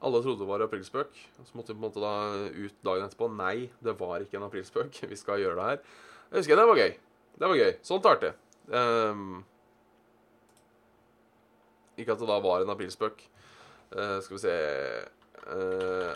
Alle 0.00 0.22
trodde 0.24 0.40
det 0.40 0.48
var 0.48 0.62
aprilspøk. 0.64 1.18
Så 1.44 1.52
måtte 1.54 1.74
vi 1.74 1.76
på 1.76 1.80
en 1.80 1.86
måte 1.86 2.00
da 2.00 2.12
ut 2.56 2.76
dagen 2.86 3.04
etterpå. 3.04 3.28
Nei, 3.36 3.68
det 3.84 3.94
var 4.00 4.24
ikke 4.24 4.38
en 4.38 4.46
aprilspøk. 4.46 5.02
Vi 5.12 5.18
skal 5.18 5.42
gjøre 5.42 5.58
det 5.58 5.66
her. 5.66 5.82
Jeg 6.30 6.40
husker 6.40 6.56
Det 6.56 6.68
var 6.70 6.80
gøy. 6.80 6.94
Det 7.40 7.50
var 7.50 7.60
gøy. 7.60 7.72
Sånt 7.84 8.06
er 8.06 8.16
artig. 8.16 8.30
Um, 8.70 9.42
ikke 12.00 12.14
at 12.16 12.22
det 12.22 12.30
da 12.30 12.38
var 12.40 12.64
en 12.64 12.72
aprilspøk. 12.72 13.20
Uh, 13.92 14.16
skal 14.24 14.36
vi 14.36 14.42
se 14.44 14.56
uh, 15.50 16.12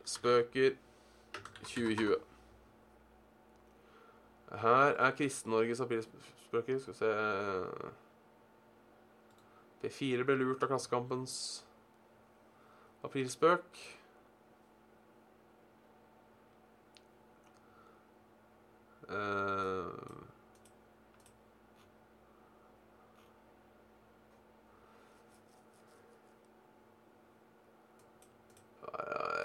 Aprilspøker 0.00 0.70
2020. 1.62 2.16
Her 4.52 4.68
er 4.68 5.10
Kristen-Norges 5.10 5.80
aprilspøker. 5.80 6.78
Skal 6.78 6.94
vi 6.94 6.98
se 6.98 7.10
P4 9.84 10.24
ble 10.24 10.36
lurt 10.36 10.62
av 10.62 10.72
Klassekampens 10.72 11.34
Aprilspøk. 13.04 13.78
Uh, 19.10 20.29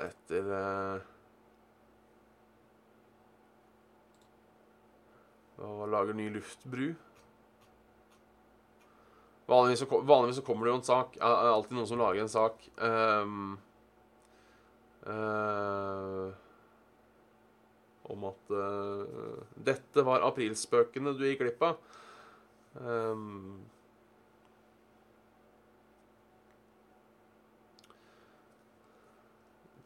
etter 0.05 0.49
uh, 0.51 1.01
Lager 5.85 6.13
ny 6.17 6.29
luftbru. 6.33 6.89
Vanligvis 9.45 9.79
så, 9.79 10.01
vanligvis 10.01 10.35
så, 10.35 10.45
kommer 10.45 10.65
det 10.65 10.73
jo 10.73 10.79
en 10.79 10.87
sak. 10.87 11.13
Det 11.15 11.29
er 11.29 11.51
alltid 11.51 11.77
noen 11.77 11.87
som 11.89 12.01
lager 12.01 12.23
en 12.23 12.31
sak. 12.33 12.65
Um, 12.81 13.53
uh, 15.05 16.33
om 18.09 18.25
at 18.31 18.51
uh, 18.53 19.45
dette 19.69 20.05
var 20.05 20.25
aprilspøkene 20.25 21.13
du 21.15 21.23
gikk 21.29 21.43
glipp 21.45 21.63
av. 21.69 21.79
Um, 22.81 23.63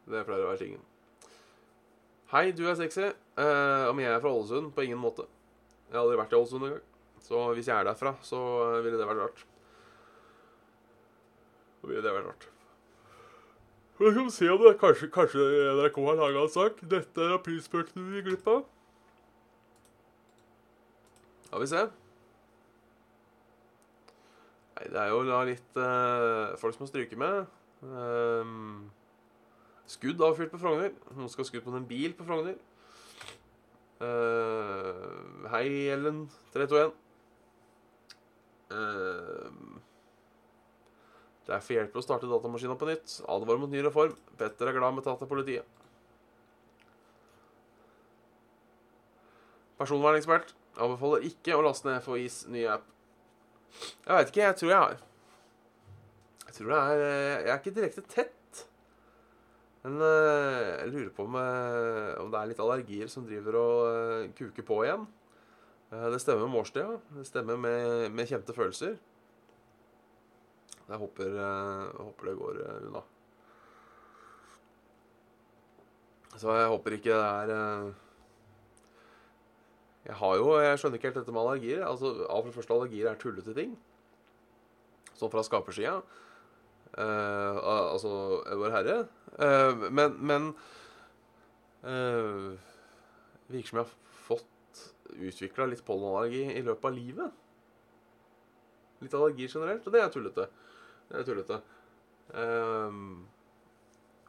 det 0.09 0.25
pleier 0.27 0.45
å 0.45 0.51
være 0.51 0.63
tingen. 0.63 0.85
Hei, 2.29 2.51
du 2.53 2.65
er 2.69 2.77
sexy. 2.77 3.09
Uh, 3.39 3.89
om 3.89 3.99
jeg 4.01 4.11
er 4.11 4.21
fra 4.21 4.31
Ålesund? 4.35 4.71
På 4.75 4.85
ingen 4.85 5.01
måte. 5.01 5.25
Jeg 5.89 5.97
har 5.97 6.03
aldri 6.03 6.19
vært 6.19 6.35
i 6.35 6.37
Ålesund 6.37 6.67
engang. 6.67 6.85
Så 7.25 7.41
hvis 7.57 7.69
jeg 7.69 7.75
er 7.75 7.87
derfra, 7.87 8.13
så 8.25 8.39
ville 8.83 8.97
det 8.99 9.07
vært 9.09 9.23
rart. 9.23 9.45
Så 11.79 11.89
ville 11.89 12.03
det 12.05 12.13
vært 12.13 12.29
rart. 12.29 12.49
Vi 13.99 14.11
skal 14.13 14.29
se 14.31 14.49
om 14.53 14.61
det 14.63 14.77
kanskje, 14.79 15.09
kanskje 15.11 15.45
NRK 15.75 15.97
har 16.05 16.19
laga 16.21 16.43
en 16.45 16.51
sak. 16.53 16.77
Dette 16.91 17.25
er 17.25 17.33
aprilspøkene 17.35 18.05
vi 18.05 18.19
gikk 18.19 18.29
glipp 18.29 18.45
av. 18.47 18.61
Skal 21.49 21.65
vi 21.65 21.71
se. 21.73 21.81
Nei, 24.77 24.85
det 24.93 25.01
er 25.01 25.11
jo 25.11 25.25
da 25.27 25.41
litt 25.49 25.81
uh, 25.81 26.55
folk 26.61 26.77
som 26.77 26.85
må 26.85 26.87
stryke 26.87 27.19
med. 27.19 27.49
Um, 27.83 28.87
skudd 29.89 30.21
avfyrt 30.25 30.53
på 30.53 30.61
Frogner. 30.61 30.93
Noen 31.15 31.31
skal 31.31 31.45
ha 31.45 31.49
skutt 31.49 31.65
på 31.65 31.73
en 31.75 31.87
bil 31.89 32.13
på 32.17 32.27
Frogner. 32.27 32.57
Uh, 33.99 35.45
hei, 35.51 35.65
Ellen 35.91 36.23
321. 36.53 36.93
Det 41.49 41.55
er 41.55 41.63
for 41.65 41.73
hjelp 41.73 41.95
å 41.97 42.01
starte 42.05 42.27
datamaskina 42.29 42.75
på 42.77 42.85
nytt. 42.85 43.15
Advarer 43.25 43.57
mot 43.57 43.71
ny 43.73 43.81
reform. 43.81 44.13
Petter 44.37 44.69
er 44.69 44.75
glad 44.77 44.93
med 44.93 45.05
tatt 45.07 45.23
av 45.25 45.29
politiet. 45.31 45.65
Personvernekspert 49.79 50.53
anbefaler 50.77 51.25
ikke 51.25 51.55
å 51.57 51.63
laste 51.65 51.89
ned 51.89 52.03
FHIs 52.05 52.43
nye 52.53 52.69
app. 52.75 52.85
Jeg 54.05 54.13
veit 54.13 54.29
ikke. 54.29 54.43
Jeg 54.43 54.59
tror 54.59 54.73
jeg 54.73 54.83
har. 54.83 55.01
Jeg 56.45 56.57
tror 56.57 56.73
det 56.73 56.79
er 56.83 57.03
eh, 57.07 57.39
Jeg 57.47 57.53
er 57.55 57.59
ikke 57.63 57.75
direkte 57.79 58.05
tett. 58.13 58.38
Men 59.85 60.01
eh, 60.03 60.65
jeg 60.81 60.91
lurer 60.91 61.11
på 61.15 61.23
om, 61.23 61.37
eh, 61.39 62.17
om 62.19 62.31
det 62.31 62.39
er 62.39 62.49
litt 62.51 62.59
allergier 62.63 63.11
som 63.11 63.27
driver 63.27 63.57
og 63.59 63.77
eh, 63.87 64.25
kuker 64.35 64.65
på 64.67 64.81
igjen. 64.83 65.05
Det 65.89 66.19
stemmer 66.21 66.45
med 66.45 66.59
årstida. 66.59 66.97
Det 67.15 67.23
stemmer 67.25 67.57
med, 67.57 68.11
med 68.13 68.27
kjente 68.29 68.53
følelser. 68.53 68.99
Jeg 70.89 70.99
håper, 71.01 71.31
jeg 71.33 71.95
håper 71.95 72.29
det 72.29 72.35
går 72.37 72.59
unna. 72.89 73.01
Så 76.35 76.53
jeg 76.53 76.69
håper 76.69 76.95
ikke 76.95 77.17
det 77.17 77.55
er 77.57 77.89
Jeg 80.05 80.15
har 80.21 80.35
jo 80.37 80.53
Jeg 80.61 80.77
skjønner 80.79 80.99
ikke 80.99 81.09
helt 81.09 81.19
dette 81.23 81.33
med 81.33 81.41
allergier. 81.41 81.81
Altså, 81.87 82.13
av 82.29 82.45
det 82.45 82.53
første, 82.53 82.73
allergier 82.75 83.09
er 83.09 83.17
tullete 83.23 83.57
ting. 83.57 83.73
Sånn 85.17 85.33
fra 85.33 85.41
skapersida. 85.45 85.97
Eh, 86.97 87.57
al- 87.59 87.91
altså 87.93 88.11
Vår 88.59 88.73
Herre. 88.73 88.97
Eh, 89.39 89.83
men 89.93 90.15
men 90.25 90.47
eh, 91.85 92.57
virker 93.49 93.69
som 93.69 93.81
jeg 93.81 93.85
har 93.85 93.93
fått 94.25 94.83
utvikla 95.19 95.67
litt 95.69 95.85
pollenallergi 95.85 96.45
i 96.57 96.63
løpet 96.65 96.89
av 96.89 96.95
livet. 96.97 97.37
Litt 98.99 99.15
allergi 99.15 99.47
generelt, 99.47 99.85
og 99.87 99.93
det 99.95 100.01
er 100.03 100.11
tullete. 100.13 100.47
Det 101.09 101.21
er 101.21 101.27
tullete. 101.27 101.61
Ehm, 102.37 103.23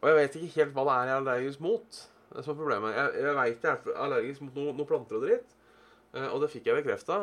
og 0.00 0.06
jeg 0.08 0.16
vet 0.16 0.36
ikke 0.38 0.54
helt 0.60 0.76
hva 0.76 0.84
det 0.86 0.94
er 0.94 1.08
jeg 1.08 1.12
er 1.16 1.20
allergisk 1.20 1.64
mot. 1.64 1.98
Det 2.30 2.44
som 2.44 2.54
er 2.54 2.60
problemet. 2.60 2.94
Jeg, 2.94 3.24
jeg 3.26 3.34
vet 3.40 3.66
jeg 3.66 3.72
er 3.74 3.98
allergisk 4.06 4.44
mot 4.46 4.54
noen 4.60 4.78
noe 4.78 4.88
planter 4.88 5.18
og 5.18 5.26
dritt. 5.26 5.56
Og 6.30 6.38
det 6.42 6.48
fikk 6.54 6.70
jeg 6.70 6.78
bekrefta 6.80 7.18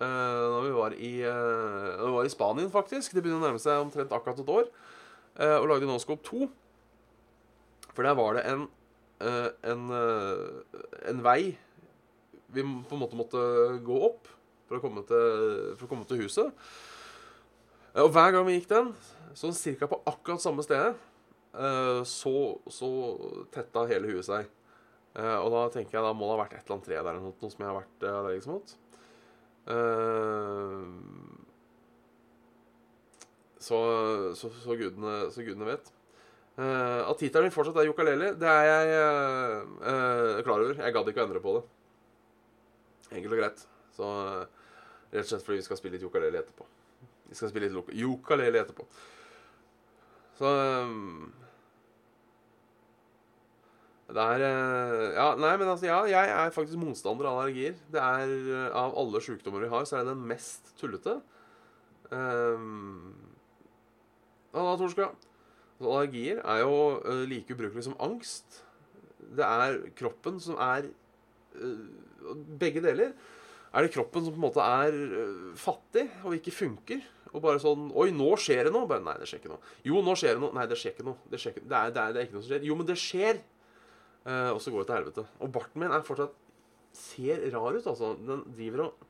uh, 0.00 0.46
da 0.54 0.60
vi 0.64 0.72
var 0.74 0.94
i, 0.96 1.12
eh, 1.22 1.96
da 1.98 2.06
vi 2.06 2.14
var 2.16 2.24
i 2.28 2.32
Spanien, 2.32 2.70
faktisk. 2.72 3.12
Det 3.14 3.22
begynner 3.22 3.40
å 3.42 3.46
nærme 3.48 3.60
seg 3.62 3.80
omtrent 3.84 4.12
akkurat 4.16 4.38
et 4.42 4.48
år. 4.56 4.68
eh, 5.40 5.56
og 5.60 5.68
lagde 5.70 5.86
Noscope 5.88 6.22
2. 6.26 6.48
For 7.94 8.02
der 8.06 8.14
var 8.18 8.34
det 8.36 8.44
en, 8.50 8.68
eh, 9.20 9.48
en, 9.70 9.90
eh, 9.90 11.08
en 11.10 11.22
vei 11.22 11.56
vi 12.52 12.62
på 12.62 12.94
en 12.96 13.00
måte 13.00 13.16
måtte 13.16 13.40
gå 13.86 13.96
opp 14.08 14.26
for 14.68 14.78
å 14.78 14.80
komme 14.82 15.04
til, 15.06 15.76
å 15.78 15.88
komme 15.88 16.06
til 16.06 16.18
huset. 16.24 16.52
Eh, 17.94 18.02
Og 18.02 18.10
hver 18.12 18.32
gang 18.32 18.44
vi 18.46 18.58
gikk 18.58 18.68
den, 18.68 18.94
sånn 19.34 19.54
cirka 19.54 19.86
på 19.86 20.00
akkurat 20.06 20.40
samme 20.42 20.62
stedet, 20.62 20.94
eh, 21.54 22.02
så, 22.04 22.58
så 22.68 22.90
tetta 23.52 23.86
hele 23.86 24.10
huet 24.10 24.24
seg. 24.26 24.46
Eh, 25.14 25.36
Og 25.42 25.50
da 25.50 25.68
tenker 25.70 25.98
jeg 25.98 26.02
da 26.04 26.12
må 26.12 26.26
det 26.28 26.36
ha 26.38 26.44
vært 26.44 26.54
et 26.58 26.64
eller 26.66 26.76
annet 26.76 26.86
tre 26.86 27.02
der 27.02 27.18
noe, 27.20 27.34
noe 27.40 27.50
som 27.50 27.64
jeg 27.64 27.70
har 27.70 27.80
vært 27.80 28.02
eh, 28.06 28.18
allergisk 28.20 28.46
mot. 28.48 28.76
Eh, 29.66 31.20
Så, 33.60 33.76
så, 34.34 34.48
så, 34.64 34.74
gudene, 34.74 35.16
så 35.30 35.44
gudene 35.44 35.68
vet. 35.68 35.90
Eh, 36.56 37.00
at 37.04 37.18
tittelen 37.20 37.46
min 37.46 37.54
fortsatt 37.54 37.76
er 37.78 37.90
Jokaleli, 37.90 38.30
det 38.40 38.48
er 38.48 38.64
jeg 38.66 38.94
eh, 38.96 40.40
klar 40.46 40.64
over. 40.64 40.80
Jeg 40.80 40.96
gadd 40.96 41.10
ikke 41.12 41.20
å 41.20 41.26
endre 41.28 41.42
på 41.44 41.52
det. 41.58 41.62
Enkelt 43.10 43.36
og 43.36 43.42
greit. 43.42 43.62
Så 43.94 44.08
rett 45.12 45.26
og 45.26 45.28
slett 45.28 45.44
fordi 45.44 45.60
vi 45.60 45.66
skal 45.66 45.80
spille 45.80 45.98
litt 45.98 46.06
jokaleli 46.06 46.40
etterpå. 46.40 46.66
Vi 47.28 47.36
skal 47.36 47.52
spille 47.52 47.68
litt 47.68 47.92
jokaleli 48.00 48.62
etterpå. 48.62 48.86
Så 50.40 50.54
Det 54.14 54.26
er 54.34 54.44
eh, 54.46 55.06
Ja, 55.14 55.26
nei, 55.38 55.52
men 55.60 55.70
altså, 55.70 55.86
ja, 55.88 56.00
jeg 56.10 56.30
er 56.34 56.54
faktisk 56.54 56.80
motstander 56.80 57.28
av 57.30 57.40
allergier. 57.40 57.76
Det 57.92 58.00
er 58.02 58.32
eh, 58.36 58.68
Av 58.76 58.96
alle 58.98 59.22
sykdommer 59.24 59.64
vi 59.64 59.72
har, 59.72 59.86
så 59.86 59.98
er 59.98 60.06
det 60.06 60.14
den 60.14 60.28
mest 60.30 60.72
tullete. 60.80 61.20
Um, 62.10 63.14
Halla, 64.54 64.74
Torska. 64.80 65.12
Altså, 65.78 65.90
allergier 65.92 66.42
er 66.42 66.64
jo 66.64 66.74
eh, 67.04 67.26
like 67.30 67.54
ubrukelig 67.54 67.86
som 67.86 67.98
angst. 68.02 68.64
Det 69.36 69.46
er 69.46 69.78
kroppen 69.98 70.40
som 70.42 70.58
er 70.60 70.90
Begge 72.60 72.82
deler. 72.84 73.14
Er 73.74 73.82
det 73.82 73.92
kroppen 73.94 74.22
som 74.22 74.34
på 74.34 74.38
en 74.38 74.44
måte 74.44 74.62
er 74.62 75.54
fattig 75.58 76.04
og 76.22 76.36
ikke 76.36 76.54
funker? 76.54 77.00
Og 77.30 77.42
bare 77.42 77.60
sånn 77.62 77.88
Oi, 77.98 78.10
nå 78.14 78.28
skjer 78.40 78.66
det 78.66 78.74
noe. 78.74 78.88
Bare, 78.90 79.02
nei, 79.06 79.16
det 79.20 79.28
skjer 79.30 79.42
ikke 79.42 79.52
noe. 79.52 79.72
Jo, 79.86 80.02
nå 80.04 80.14
skjer 80.18 80.36
det 80.36 80.42
noe. 80.44 80.54
Nei, 80.56 80.66
det 80.70 80.78
skjer 80.78 80.94
ikke 80.94 81.06
noe. 81.06 81.18
Det, 81.30 81.40
skjer 81.42 81.54
ikke, 81.54 81.64
det, 81.64 81.78
er, 81.78 81.94
det, 81.94 82.02
er, 82.02 82.14
det 82.14 82.20
er 82.20 82.28
ikke 82.28 82.36
noe 82.36 82.44
som 82.44 82.52
skjer. 82.52 82.66
Jo, 82.66 82.76
men 82.78 82.88
det 82.90 82.98
skjer. 83.00 83.42
Eh, 84.26 84.50
og 84.50 84.60
så 84.60 84.72
går 84.72 84.84
det 84.84 84.90
til 84.90 84.98
helvete. 84.98 85.26
Og 85.40 85.52
barten 85.52 85.82
min 85.82 85.92
er 85.92 86.04
fortsatt 86.04 86.34
ser 86.96 87.46
rar 87.54 87.76
ut, 87.76 87.86
altså. 87.86 88.14
Den 88.26 88.42
driver 88.56 88.88
og 88.88 89.06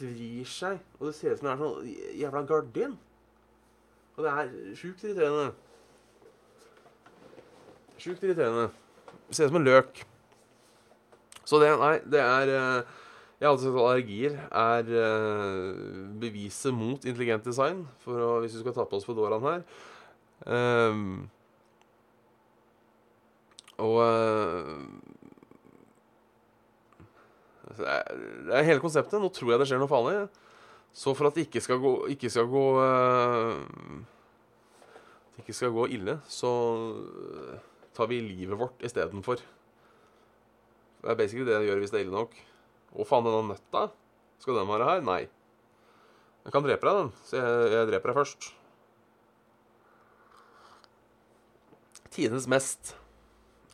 vrir 0.00 0.50
seg. 0.50 0.80
Og 0.98 1.08
det 1.08 1.14
ser 1.14 1.32
ut 1.32 1.40
som 1.40 1.48
det 1.48 1.54
er 1.54 1.62
sånn 1.62 2.18
jævla 2.20 2.42
gardin. 2.48 2.98
Og 4.16 4.24
det 4.24 4.32
er 4.32 4.52
sjukt 4.76 5.04
irriterende. 5.04 5.48
Sjukt 8.00 8.24
irriterende. 8.24 8.68
Ser 9.30 9.48
ut 9.48 9.54
som 9.54 9.60
en 9.60 9.66
løk. 9.68 10.04
Så 11.46 11.60
det 11.62 11.72
Nei, 11.78 11.96
det 12.10 12.20
er 12.20 12.50
uh, 12.50 12.94
Jeg 13.38 13.46
har 13.46 13.52
alltid 13.52 13.66
sagt 13.68 13.76
at 13.76 13.84
allergier 13.84 14.38
er 14.48 14.88
uh, 14.90 16.16
beviset 16.20 16.74
mot 16.74 17.04
intelligent 17.04 17.44
design, 17.44 17.84
for 18.02 18.18
å, 18.18 18.30
hvis 18.42 18.56
du 18.56 18.62
skal 18.62 18.74
ta 18.74 18.86
på 18.88 18.98
oss 18.98 19.06
fedoraen 19.06 19.44
her. 19.44 19.66
Ehm, 20.46 21.28
og 23.82 24.00
altså, 27.68 27.82
det 27.82 28.54
er- 28.56 28.68
hele 28.70 28.80
konseptet. 28.80 29.20
Nå 29.20 29.28
tror 29.32 29.52
jeg 29.52 29.60
det 29.60 29.68
skjer 29.68 29.82
noe 29.82 29.90
farlig. 29.90 30.28
Så 30.96 31.12
for 31.14 31.28
at 31.28 31.34
det 31.36 31.46
ikke 31.46 31.60
skal 31.60 31.78
gå, 31.82 31.92
ikke 32.14 32.30
skal 32.32 32.46
gå 32.48 32.64
uh, 32.80 33.60
ikke 35.38 35.52
skal 35.52 35.74
gå 35.74 35.84
ille, 35.92 36.16
så 36.32 36.48
eh, 37.52 37.58
tar 37.94 38.08
vi 38.08 38.22
livet 38.24 38.56
vårt 38.58 38.80
istedenfor. 38.86 39.42
Det 41.02 41.10
er 41.12 41.18
basically 41.18 41.44
det 41.44 41.58
jeg 41.58 41.68
gjør 41.68 41.82
hvis 41.82 41.92
det 41.92 42.00
er 42.00 42.06
ille 42.06 42.16
nok. 42.16 42.36
Å, 42.96 43.04
faen, 43.04 43.26
denne 43.28 43.42
nøtta? 43.52 43.82
Skal 44.40 44.56
den 44.56 44.70
være 44.70 44.88
her? 44.88 45.02
Nei. 45.04 45.20
Jeg 46.46 46.54
kan 46.54 46.64
drepe 46.64 46.88
deg, 46.88 47.02
den. 47.02 47.12
Så 47.28 47.36
jeg, 47.36 47.68
jeg 47.74 47.90
dreper 47.92 48.12
deg 48.12 48.18
først. 48.22 48.48
Tidenes 52.16 52.48
mest 52.48 52.94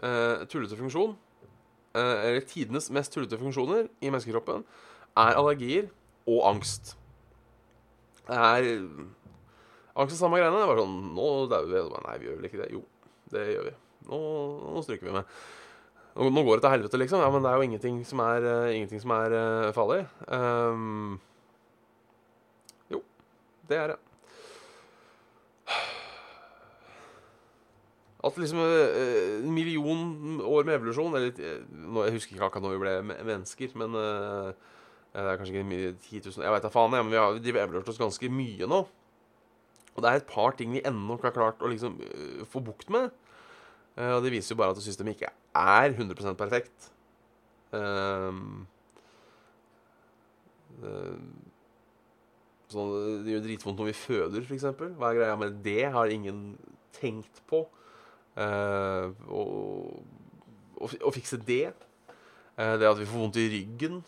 eh, 0.03 0.45
tullete 0.51 0.79
funksjon, 0.79 1.15
uh, 1.97 2.19
eller 2.27 2.45
tidenes 2.49 2.91
mest 2.95 3.15
tullete 3.15 3.39
funksjoner 3.41 3.89
i 4.03 4.11
menneskekroppen, 4.11 4.65
er 5.23 5.39
allergier 5.39 5.89
og 6.27 6.47
angst. 6.53 6.95
Det 8.29 8.39
er 8.39 8.71
Angst 9.93 10.15
er 10.15 10.23
samme 10.23 10.39
greiene. 10.41 10.57
Det 10.57 10.69
var 10.71 10.79
sånn 10.81 10.95
Nå 11.13 11.25
dauer 11.51 11.67
vi. 11.69 11.81
Bare, 11.93 12.05
Nei, 12.07 12.15
vi 12.23 12.29
gjør 12.31 12.37
vel 12.39 12.47
ikke 12.49 12.61
det. 12.63 12.69
Jo, 12.73 12.79
det 13.35 13.43
gjør 13.51 13.67
vi. 13.67 13.73
Nå, 14.09 14.21
nå 14.73 14.85
stryker 14.87 15.11
vi 15.11 15.17
med. 15.19 15.35
Nå, 16.17 16.45
går 16.47 16.57
det 16.57 16.65
til 16.65 16.73
helvete, 16.73 17.01
liksom. 17.03 17.21
Ja, 17.21 17.29
men 17.35 17.45
det 17.45 17.51
er 17.51 17.59
jo 17.59 17.67
ingenting 17.67 17.99
som 18.09 18.23
er, 18.25 18.47
uh, 18.47 18.71
ingenting 18.73 19.03
som 19.03 19.13
er 19.19 19.37
farlig. 19.77 20.07
Um, 20.33 21.21
jo, 22.95 23.03
det 23.69 23.83
er 23.83 23.93
det. 23.93 24.01
At 28.23 28.37
liksom 28.39 28.61
eh, 28.63 29.41
en 29.41 29.55
million 29.55 30.41
år 30.47 30.67
med 30.67 30.77
evolusjon 30.77 31.15
eller, 31.19 31.33
eh, 31.43 31.63
Jeg 32.07 32.15
husker 32.15 32.37
ikke 32.37 32.47
akkurat 32.47 32.63
når 32.63 32.77
vi 32.77 32.83
ble 32.85 32.93
mennesker, 33.27 33.73
men 33.81 33.97
eh, 33.99 34.53
det 35.13 35.25
er 35.27 35.41
kanskje 35.41 35.57
ikke 35.57 35.69
mye 35.69 35.89
10 35.97 36.21
000 36.29 36.45
Jeg 36.47 36.55
veit 36.55 36.63
da 36.65 36.71
faen, 36.73 36.95
jeg, 36.95 37.05
men 37.09 37.13
vi 37.13 37.19
har 37.19 37.67
har 37.67 37.91
oss 37.91 37.99
ganske 38.01 38.31
mye 38.31 38.69
nå. 38.71 38.79
Og 39.93 39.99
det 40.01 40.09
er 40.09 40.21
et 40.23 40.31
par 40.31 40.55
ting 40.57 40.73
vi 40.73 40.85
ennå 40.87 41.19
ikke 41.19 41.33
har 41.33 41.37
klart 41.37 41.61
å 41.61 41.69
liksom 41.69 41.99
få 42.49 42.63
bukt 42.65 42.89
med. 42.89 43.11
Og 43.93 44.23
det 44.25 44.31
viser 44.33 44.55
jo 44.55 44.61
bare 44.63 44.73
at 44.73 44.81
systemet 44.81 45.19
ikke 45.19 45.29
er 45.53 45.93
100 45.93 46.33
perfekt. 46.39 46.89
Um, 47.77 48.65
sånn, 52.73 52.95
det 53.27 53.35
gjør 53.35 53.45
dritvondt 53.45 53.83
når 53.83 53.91
vi 53.91 53.99
føder, 54.01 54.49
f.eks. 54.49 54.67
Hva 54.81 55.11
er 55.11 55.21
greia 55.21 55.37
med 55.37 55.61
det? 55.67 55.83
Har 55.93 56.09
ingen 56.09 56.55
tenkt 56.97 57.45
på. 57.53 57.67
Eh, 58.33 59.07
og, 59.29 60.03
og, 60.81 60.95
og 61.03 61.15
fikse 61.15 61.41
det. 61.47 61.67
Uh, 62.53 62.77
det 62.77 62.85
at 62.85 62.99
vi 63.01 63.09
får 63.09 63.23
vondt 63.23 63.39
i 63.41 63.49
ryggen. 63.49 64.03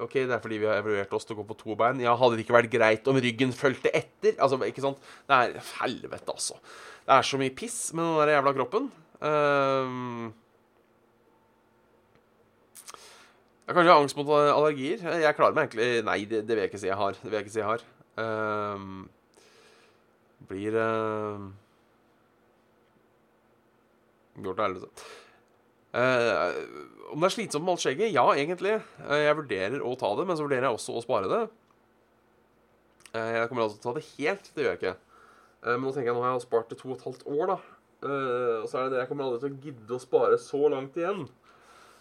Ok, 0.00 0.14
Det 0.14 0.32
er 0.32 0.40
fordi 0.42 0.58
vi 0.62 0.66
har 0.66 0.80
evaluert 0.80 1.12
oss 1.14 1.26
til 1.26 1.36
å 1.36 1.40
gå 1.40 1.46
på 1.50 1.58
to 1.60 1.76
bein. 1.78 2.00
Ja, 2.02 2.16
Hadde 2.18 2.38
det 2.38 2.46
ikke 2.46 2.56
vært 2.56 2.72
greit 2.72 3.08
om 3.10 3.18
ryggen 3.20 3.52
fulgte 3.54 3.92
etter? 3.94 4.34
Altså, 4.40 4.58
ikke 4.66 4.84
sant? 4.84 4.98
Det 5.28 5.36
er 5.36 5.72
helvete, 5.82 6.32
altså. 6.32 6.58
Det 7.04 7.16
er 7.16 7.26
så 7.26 7.40
mye 7.40 7.54
piss 7.56 7.78
med 7.94 8.06
den 8.06 8.20
der 8.22 8.34
jævla 8.38 8.54
kroppen. 8.56 8.90
Uh, 9.20 10.30
jeg 13.60 13.74
har 13.74 13.78
kanskje 13.78 13.98
angst 14.00 14.18
mot 14.18 14.30
allergier. 14.34 15.02
Jeg 15.22 15.36
klarer 15.38 15.54
meg 15.54 15.68
egentlig 15.68 16.04
Nei, 16.08 16.20
det, 16.26 16.42
det 16.48 16.56
vil 16.56 16.64
jeg 16.64 16.72
ikke 16.72 16.82
si 16.82 16.90
jeg 16.90 16.98
har. 16.98 17.18
Det 17.18 17.28
vil 17.28 17.38
jeg 17.38 17.46
ikke 17.46 17.54
si 17.54 17.62
jeg 17.62 17.70
har. 17.70 17.84
Uh, 18.18 18.78
blir 20.50 20.78
uh, 20.80 21.44
Går 24.40 24.56
til 24.56 24.66
helvete. 24.66 25.10
Uh, 25.90 26.54
om 27.10 27.18
det 27.18 27.26
er 27.26 27.32
slitsomt 27.34 27.64
med 27.66 27.74
alt 27.74 27.82
skjegget? 27.82 28.12
Ja, 28.14 28.22
egentlig. 28.38 28.76
Uh, 29.02 29.18
jeg 29.18 29.38
vurderer 29.40 29.82
å 29.82 29.96
ta 29.98 30.12
det, 30.18 30.26
men 30.28 30.38
så 30.38 30.46
vurderer 30.46 30.68
jeg 30.68 30.78
også 30.78 30.94
å 30.94 31.02
spare 31.02 31.30
det. 31.30 31.40
Uh, 33.10 33.30
jeg 33.34 33.48
kommer 33.50 33.66
altså 33.66 33.80
til 33.80 33.82
å 33.82 33.88
ta 33.88 33.96
det 33.98 34.06
helt. 34.12 34.50
Det 34.54 34.62
gjør 34.64 34.76
jeg 34.76 34.80
ikke. 34.80 34.96
men 35.66 35.82
nå 35.84 35.92
tenker 35.92 36.12
jeg 36.12 36.16
nå 36.16 36.24
har 36.24 36.36
jeg 36.36 36.46
spart 36.46 36.70
det 36.70 36.78
to 36.80 36.88
og 36.88 36.96
et 36.96 37.06
halvt 37.08 37.26
år, 37.28 37.44
da. 37.50 37.58
og 38.62 38.68
så 38.70 38.78
er 38.78 38.86
det 38.86 38.92
det 38.94 39.00
jeg 39.02 39.08
kommer 39.10 39.26
aldri 39.26 39.40
til 39.42 39.50
å 39.50 39.64
gidde 39.66 39.92
å 39.96 40.00
spare 40.00 40.38
så 40.40 40.60
langt 40.72 40.94
igjen. 40.96 41.26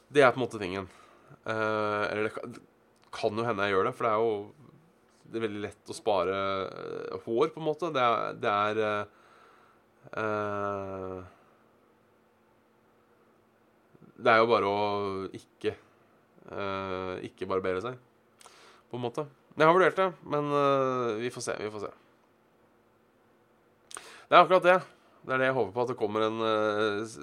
Det 0.08 0.21
er 0.23 0.32
på 0.32 0.39
en 0.39 0.45
måte 0.45 0.62
tingen. 0.62 0.88
eller 1.43 2.30
det 2.30 2.32
kan, 2.38 2.54
det 2.54 2.62
kan, 3.12 3.36
jo 3.36 3.43
hende 3.43 3.65
jeg 3.67 3.73
gjør 3.75 3.89
det, 3.89 3.93
for 3.97 4.08
det 4.08 4.13
er 4.13 4.23
jo 4.23 4.32
det 5.30 5.38
er 5.38 5.45
veldig 5.45 5.63
lett 5.65 5.91
å 5.91 5.97
spare 5.97 6.38
hår, 7.25 7.52
på 7.52 7.60
en 7.60 7.67
måte. 7.67 7.91
Det 7.93 8.06
er, 8.06 8.39
det 8.39 8.54
er 8.54 8.80
det 14.19 14.32
er 14.32 14.41
jo 14.41 14.49
bare 14.49 14.67
å 14.67 14.79
ikke 15.36 15.73
uh, 16.51 17.15
Ikke 17.25 17.47
barbere 17.49 17.82
seg, 17.84 17.97
på 18.89 18.99
en 18.99 19.05
måte. 19.05 19.25
Jeg 19.55 19.67
har 19.67 19.75
vurdert 19.75 19.99
det, 19.99 20.08
men 20.32 20.51
uh, 20.53 21.17
vi 21.19 21.32
får 21.34 21.45
se. 21.45 21.55
Vi 21.60 21.71
får 21.73 21.86
se. 21.88 21.91
Det 24.29 24.38
er 24.38 24.43
akkurat 24.43 24.65
det. 24.65 24.77
Det 25.25 25.36
er 25.36 25.41
det 25.41 25.49
jeg 25.49 25.58
håper 25.58 25.73
på, 25.75 25.84
at 25.84 25.91
det 25.91 25.99
kommer 25.99 26.25
en 26.27 26.39
uh, 26.43 27.17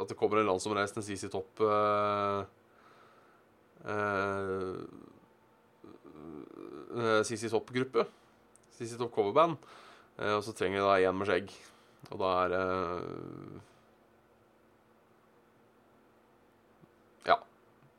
At 0.00 0.12
det 0.12 0.16
kommer 0.18 0.40
en 0.40 0.50
landsomreisende 0.52 1.04
CC 1.04 1.28
Topp 1.32 1.64
CC 7.24 7.48
Topp-gruppe. 7.48 8.04
CC 8.76 8.96
Topp 9.00 9.12
coverband. 9.14 9.56
og 10.20 10.42
så 10.44 10.52
trenger 10.52 10.82
de 10.82 10.84
da 10.84 11.08
én 11.08 11.16
med 11.16 11.28
skjegg. 11.28 11.52
Og 12.10 12.20
da 12.20 12.32
er 12.42 12.52
det 12.52 12.64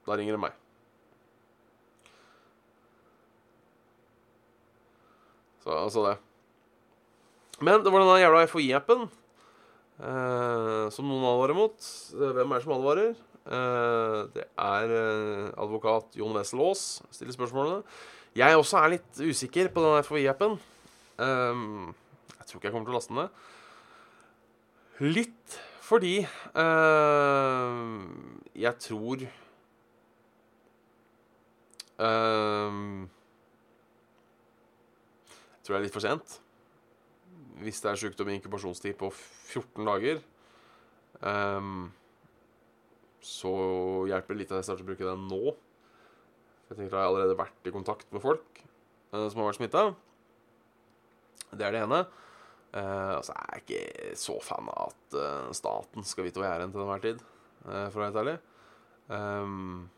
Da 0.08 0.18
ringer 0.18 0.38
det 0.38 0.42
meg. 0.42 0.58
Så 5.62 5.74
altså 5.78 6.06
det. 6.08 6.16
Men 7.62 7.84
det 7.86 7.92
var 7.94 8.02
denne 8.02 8.22
jævla 8.24 8.48
FHI-appen 8.50 9.04
eh, 10.02 10.86
som 10.94 11.06
noen 11.06 11.28
advarer 11.30 11.54
mot. 11.58 11.78
Eh, 12.18 12.32
hvem 12.38 12.50
er 12.50 12.58
det 12.58 12.66
som 12.66 12.74
advarer? 12.74 13.12
Eh, 13.46 14.18
det 14.34 14.48
er 14.50 14.96
eh, 14.98 15.52
advokat 15.62 16.18
Jon 16.18 16.34
Wessel 16.38 16.64
Aas 16.66 16.86
stiller 17.14 17.38
spørsmålene. 17.38 17.84
Jeg 18.38 18.58
også 18.58 18.80
er 18.80 18.94
litt 18.96 19.22
usikker 19.22 19.70
på 19.76 19.84
denne 19.86 20.02
FHI-appen. 20.08 20.58
Eh, 21.22 21.62
jeg 22.40 22.50
tror 22.50 22.58
ikke 22.58 22.72
jeg 22.72 22.74
kommer 22.74 22.90
til 22.90 22.96
å 22.96 22.98
laste 22.98 23.14
den 23.14 23.22
ned. 23.22 23.30
Litt 25.02 25.62
fordi 25.86 26.16
eh, 26.26 27.78
jeg 28.66 28.76
tror 28.88 29.28
Uh, 32.02 33.06
jeg 35.62 35.68
tror 35.68 35.76
det 35.76 35.80
er 35.80 35.86
litt 35.86 35.94
for 35.94 36.02
sent. 36.02 36.38
Hvis 37.62 37.82
det 37.84 37.92
er 37.92 38.00
sykdom 38.02 38.32
i 38.32 38.38
inkubasjonstid 38.40 38.96
på 38.98 39.12
14 39.14 39.86
dager, 39.86 40.22
um, 41.22 41.92
så 43.22 43.52
hjelper 44.10 44.34
det 44.34 44.40
litt 44.40 44.54
at 44.56 44.64
jeg 44.64 44.72
starter 44.72 44.88
å 44.88 44.90
bruke 44.90 45.06
den 45.06 45.28
nå. 45.30 45.54
Jeg 46.72 46.80
tenker 46.80 46.90
jeg 46.90 46.98
har 46.98 47.12
allerede 47.12 47.38
vært 47.38 47.70
i 47.70 47.76
kontakt 47.76 48.10
med 48.10 48.24
folk 48.24 48.64
uh, 49.14 49.28
som 49.28 49.44
har 49.44 49.52
vært 49.52 49.60
smitta. 49.62 49.86
Det 51.52 51.68
er 51.68 51.78
det 51.78 51.86
ene. 51.86 52.02
Uh, 52.72 53.20
altså, 53.20 53.38
jeg 53.38 53.46
er 53.54 53.62
ikke 53.62 54.18
så 54.18 54.40
fan 54.42 54.70
av 54.72 54.90
at 54.90 55.18
uh, 55.20 55.54
staten 55.54 56.08
skal 56.08 56.26
vite 56.26 56.40
hvor 56.40 56.48
jeg 56.48 56.58
er 56.58 56.66
til 56.72 56.86
enhver 56.88 57.06
tid, 57.06 57.26
uh, 57.68 57.88
for 57.92 58.00
å 58.00 58.02
være 58.02 58.10
helt 58.10 58.22
ærlig. 58.24 58.38
Um, 59.12 59.90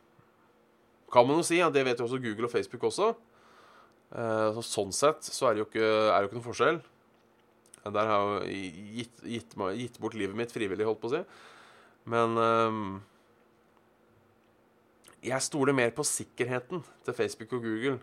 kan 1.13 1.28
man 1.30 1.39
jo 1.39 1.45
si. 1.45 1.60
Ja, 1.62 1.69
det 1.73 1.86
vet 1.86 2.02
jo 2.02 2.08
også 2.08 2.21
Google 2.23 2.49
og 2.49 2.54
Facebook 2.54 2.89
også. 2.89 3.13
Eh, 4.13 4.49
så 4.58 4.63
sånn 4.65 4.93
sett 4.93 5.26
så 5.26 5.47
er 5.47 5.56
det 5.56 5.63
jo 5.63 5.69
ikke, 5.69 5.88
det 5.88 6.28
ikke 6.28 6.38
noen 6.38 6.49
forskjell. 6.49 6.82
Der 7.84 8.08
har 8.08 8.45
jeg 8.47 8.60
jo 8.60 8.84
gitt, 8.99 9.23
gitt, 9.28 9.56
gitt, 9.80 9.97
bort 9.99 10.15
livet 10.15 10.38
mitt 10.39 10.54
frivillig, 10.56 10.86
holdt 10.88 11.02
på 11.02 11.10
å 11.10 11.15
si. 11.17 11.23
Men 12.08 12.38
um, 12.39 12.86
jeg 15.23 15.43
stoler 15.43 15.76
mer 15.76 15.91
på 15.95 16.06
sikkerheten 16.08 16.84
til 17.04 17.17
Facebook 17.17 17.58
og 17.58 17.65
Google 17.65 17.97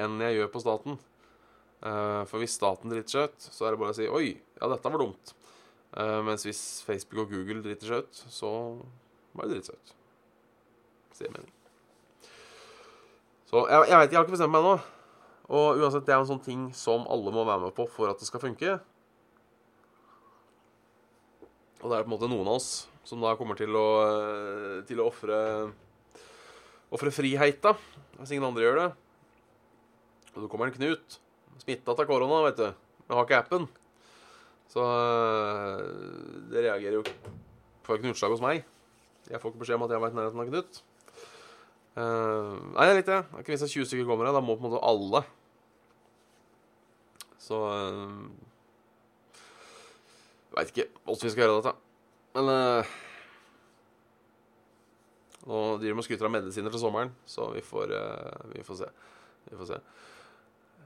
enn 0.00 0.22
jeg 0.24 0.38
gjør 0.38 0.52
på 0.54 0.62
staten. 0.64 0.96
Uh, 1.84 2.22
for 2.30 2.40
hvis 2.40 2.56
staten 2.56 2.92
driter 2.92 3.12
seg 3.12 3.28
ut, 3.28 3.50
så 3.58 3.66
er 3.66 3.74
det 3.74 3.82
bare 3.82 3.92
å 3.92 3.98
si 3.98 4.08
'oi, 4.08 4.30
ja, 4.56 4.70
dette 4.72 4.92
var 4.94 5.04
dumt'. 5.04 5.34
Mens 5.96 6.42
hvis 6.44 6.62
Facebook 6.84 7.22
og 7.22 7.30
Google 7.32 7.62
driter 7.64 7.88
seg 7.88 8.04
ut, 8.04 8.24
så 8.28 8.50
bare 9.32 9.54
driter 9.54 9.70
seg 9.70 9.80
ut. 9.80 9.94
Sier 11.16 11.32
mening. 11.32 11.55
Så 13.46 13.62
jeg, 13.70 13.88
jeg 13.90 14.00
vet, 14.00 14.12
jeg 14.12 14.18
har 14.18 14.26
ikke 14.26 14.34
bestemt 14.34 14.54
meg 14.54 14.64
ennå. 14.64 14.76
Og 15.46 15.78
uansett, 15.78 16.06
det 16.06 16.14
er 16.14 16.18
en 16.18 16.28
sånn 16.28 16.42
ting 16.42 16.66
som 16.74 17.06
alle 17.12 17.32
må 17.34 17.44
være 17.46 17.68
med 17.68 17.74
på 17.76 17.86
for 17.90 18.10
at 18.10 18.18
det 18.18 18.26
skal 18.26 18.42
funke. 18.42 18.78
Og 21.82 21.90
det 21.92 21.98
er 21.98 22.06
på 22.06 22.10
en 22.10 22.14
måte 22.16 22.30
noen 22.30 22.48
av 22.50 22.58
oss 22.58 22.70
som 23.06 23.22
da 23.22 23.36
kommer 23.38 23.54
til 23.58 23.70
å 23.78 23.86
eh, 24.02 24.78
Til 24.88 24.98
å 24.98 25.06
ofre 25.06 25.36
Ofre 26.90 27.12
friheita 27.14 27.76
hvis 28.16 28.32
ingen 28.32 28.46
andre 28.48 28.64
gjør 28.64 28.78
det. 28.80 28.90
Og 30.32 30.38
så 30.42 30.48
kommer 30.50 30.70
en 30.70 30.74
Knut, 30.76 31.18
smitta 31.60 31.92
av 31.92 32.06
korona, 32.08 32.38
vet 32.46 32.60
du. 32.60 32.68
Men 33.06 33.18
har 33.18 33.26
ikke 33.26 33.40
appen. 33.42 33.66
Så 34.72 34.82
eh, 34.82 35.82
det 36.50 36.64
reagerer 36.64 36.96
jo 36.98 37.04
på 37.04 37.92
noe 37.92 38.02
knutslag 38.02 38.32
hos 38.32 38.42
meg. 38.42 38.64
Jeg 39.28 39.42
får 39.42 39.52
ikke 39.52 39.62
beskjed 39.62 39.78
om 39.78 39.84
at 39.86 39.92
jeg 39.92 39.98
har 39.98 40.06
vært 40.06 40.16
i 40.16 40.20
nærheten 40.20 40.42
av 40.42 40.48
Knut. 40.50 40.80
Uh, 41.96 42.56
nei, 42.74 42.84
det 42.84 42.90
er 42.90 42.98
litt 42.98 43.08
det. 43.08 43.22
Det 43.24 43.38
er 43.40 43.44
ikke 43.46 43.56
er 43.56 43.72
20 43.72 43.88
stykker 43.88 44.08
kommer. 44.08 44.28
Da 44.34 44.42
må 44.44 44.58
på 44.58 44.66
en 44.66 44.70
måte 44.70 44.84
alle. 44.84 45.22
Så 47.40 47.56
uh, 47.56 48.26
Veit 50.56 50.72
ikke 50.72 50.88
åssen 51.08 51.28
vi 51.28 51.32
skal 51.34 51.46
gjøre 51.46 51.58
dette. 51.60 51.74
Men 52.36 52.52
uh, 52.52 52.94
Nå 55.46 55.58
driver 55.78 55.94
vi 55.94 56.02
og 56.02 56.06
skryter 56.08 56.26
av 56.26 56.32
medisiner 56.34 56.72
til 56.74 56.82
sommeren, 56.82 57.12
så 57.28 57.52
vi 57.54 57.62
får, 57.62 57.92
uh, 57.94 58.46
vi 58.50 58.64
får 58.66 58.80
se. 58.80 58.88
Vi 59.46 59.58
får 59.60 59.68
se. 59.68 59.76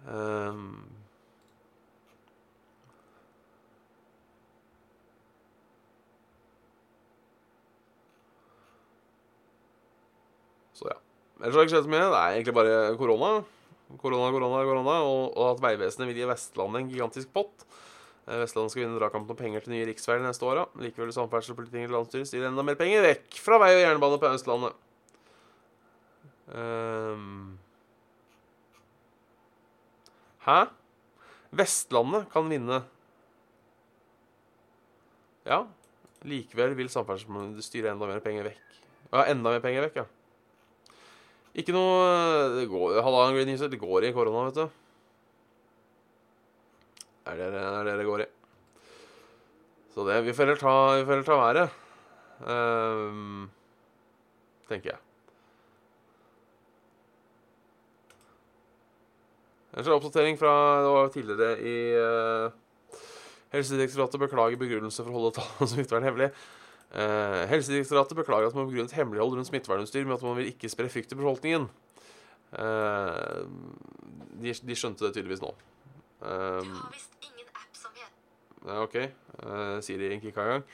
Um, 0.05 0.83
Ellers 11.41 11.57
har 11.57 11.63
det 11.63 11.69
ikke 11.69 11.77
skjedd 11.77 11.87
så 11.89 11.93
mye. 11.95 12.09
Det 12.13 12.21
er 12.21 12.35
egentlig 12.37 12.57
bare 12.57 12.81
korona. 13.01 13.31
Korona, 14.01 14.27
korona, 14.35 14.65
korona. 14.69 14.97
Og, 15.09 15.23
og 15.33 15.47
at 15.55 15.63
Vegvesenet 15.65 16.11
vil 16.11 16.21
gi 16.21 16.29
Vestlandet 16.29 16.83
en 16.83 16.91
gigantisk 16.93 17.33
pott. 17.33 17.65
Eh, 18.27 18.37
Vestlandet 18.43 18.75
skal 18.75 18.85
vinne 18.85 19.01
dragkampen 19.01 19.33
om 19.33 19.39
penger 19.39 19.65
til 19.65 19.75
nye 19.75 19.87
riksveier 19.89 20.21
neste 20.25 20.45
år. 20.47 20.67
Likevel 20.83 21.15
samferdselspolitikken 21.17 21.89
til 21.89 21.97
landsstyret 21.97 22.29
stille 22.29 22.51
enda 22.51 22.67
mer 22.67 22.77
penger 22.81 23.07
vekk 23.07 23.41
fra 23.41 23.61
vei 23.63 23.73
og 23.79 23.83
jernbane 23.87 24.21
på 24.21 24.35
Østlandet. 24.35 24.87
Um. 26.51 27.59
Hæ? 30.45 30.61
Vestlandet 31.55 32.31
kan 32.33 32.49
vinne 32.51 32.83
Ja. 35.49 35.65
Likevel 36.29 36.77
vil 36.77 36.91
samferdselspolitikken 36.93 37.65
styre 37.65 37.95
enda 37.95 38.07
mer 38.07 38.21
penger 38.21 38.51
vekk. 38.51 38.81
Ja, 39.09 39.25
enda 39.25 39.55
mer 39.57 39.63
penger 39.65 39.89
vekk, 39.89 40.03
ja. 40.03 40.20
Ikke 41.59 41.75
noe 41.75 42.05
Det 42.55 42.69
går, 42.71 43.01
Halvannen 43.03 43.35
green 43.35 43.55
user. 43.55 43.69
det 43.69 43.81
går 43.81 44.07
i 44.07 44.13
korona, 44.15 44.47
vet 44.49 44.61
du. 44.61 44.67
Er 47.31 47.37
det 47.37 47.51
det 47.53 47.63
er 47.63 47.85
det, 47.85 47.99
det 47.99 48.07
går 48.07 48.25
i. 48.25 48.29
Så 49.95 50.07
det 50.07 50.25
Vi 50.25 50.33
får 50.33 50.45
heller 50.45 50.61
ta, 50.61 50.75
vi 50.97 51.05
får 51.05 51.15
heller 51.17 51.27
ta 51.27 51.39
været. 51.41 51.71
Um, 52.41 53.51
tenker 54.69 54.95
jeg. 54.95 55.01
En 59.71 59.85
slags 59.85 59.97
oppdatering 60.01 60.39
fra 60.39 60.53
det 60.83 60.95
var 60.95 61.13
tidligere 61.15 61.51
i 61.63 61.77
uh, 61.95 62.51
Helsedirektoratet 63.53 64.23
beklager 64.23 64.59
begrunnelse 64.59 65.03
for 65.03 65.11
å 65.11 65.19
holde 65.19 65.35
tallene 65.37 65.67
som 65.67 65.75
smittevern 65.75 66.07
hemmelig. 66.09 66.31
Eh, 66.91 67.47
Helsedirektoratet 67.47 68.17
beklager 68.19 68.49
at 68.49 68.55
man 68.55 68.67
begrunnet 68.67 68.93
hemmelighold 68.93 69.37
rundt 69.37 69.47
smittevernutstyr 69.47 70.05
med 70.05 70.17
at 70.17 70.23
man 70.23 70.37
vil 70.37 70.47
ikke 70.51 70.69
spre 70.69 70.89
frykt 70.89 71.13
i 71.13 71.19
befolkningen. 71.19 71.69
Eh, 72.59 73.43
de, 74.43 74.55
de, 74.67 74.75
skjønte 74.75 75.07
det 75.07 75.13
tydeligvis 75.15 75.43
nå. 75.45 75.53
Eh, 75.55 76.65
du 76.67 76.73
har 76.75 76.89
visst 76.91 77.29
ingen 77.29 77.53
app 77.55 77.79
som 77.79 77.95
heter 77.95 78.73
Ja, 78.73 78.83
OK, 78.83 78.97
eh, 78.97 79.77
sier 79.87 80.03
de 80.03 80.09
ikke 80.17 80.33
engang. 80.35 80.65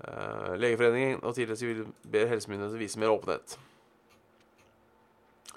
Eh, 0.00 0.54
Legeforeningen 0.62 1.20
og 1.20 1.34
tidligere 1.34 1.60
sivil 1.60 1.82
ber 2.08 2.32
helsemyndighetene 2.32 2.80
vise 2.80 3.02
mer 3.02 3.12
åpenhet. 3.12 3.58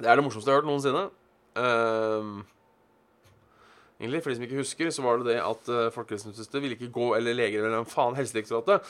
Det 0.01 0.09
er 0.09 0.19
det 0.19 0.25
morsomste 0.25 0.51
jeg 0.51 0.57
har 0.57 0.63
hørt 0.63 0.67
noensinne. 0.67 1.05
Uh, 1.51 2.41
Egentlig, 4.01 4.23
For 4.23 4.31
de 4.31 4.35
som 4.35 4.43
ikke 4.47 4.57
husker, 4.57 4.89
så 4.89 5.03
var 5.05 5.19
det 5.19 5.27
det 5.27 5.41
at 5.45 5.67
Folkehelseinstituttet 5.93 6.61
ville 6.63 6.73
ikke 6.73 6.89
gå, 6.89 7.11
eller 7.13 7.35
leger 7.37 7.67
eller 7.67 7.83
faen, 7.85 8.15
Helsedirektoratet 8.17 8.87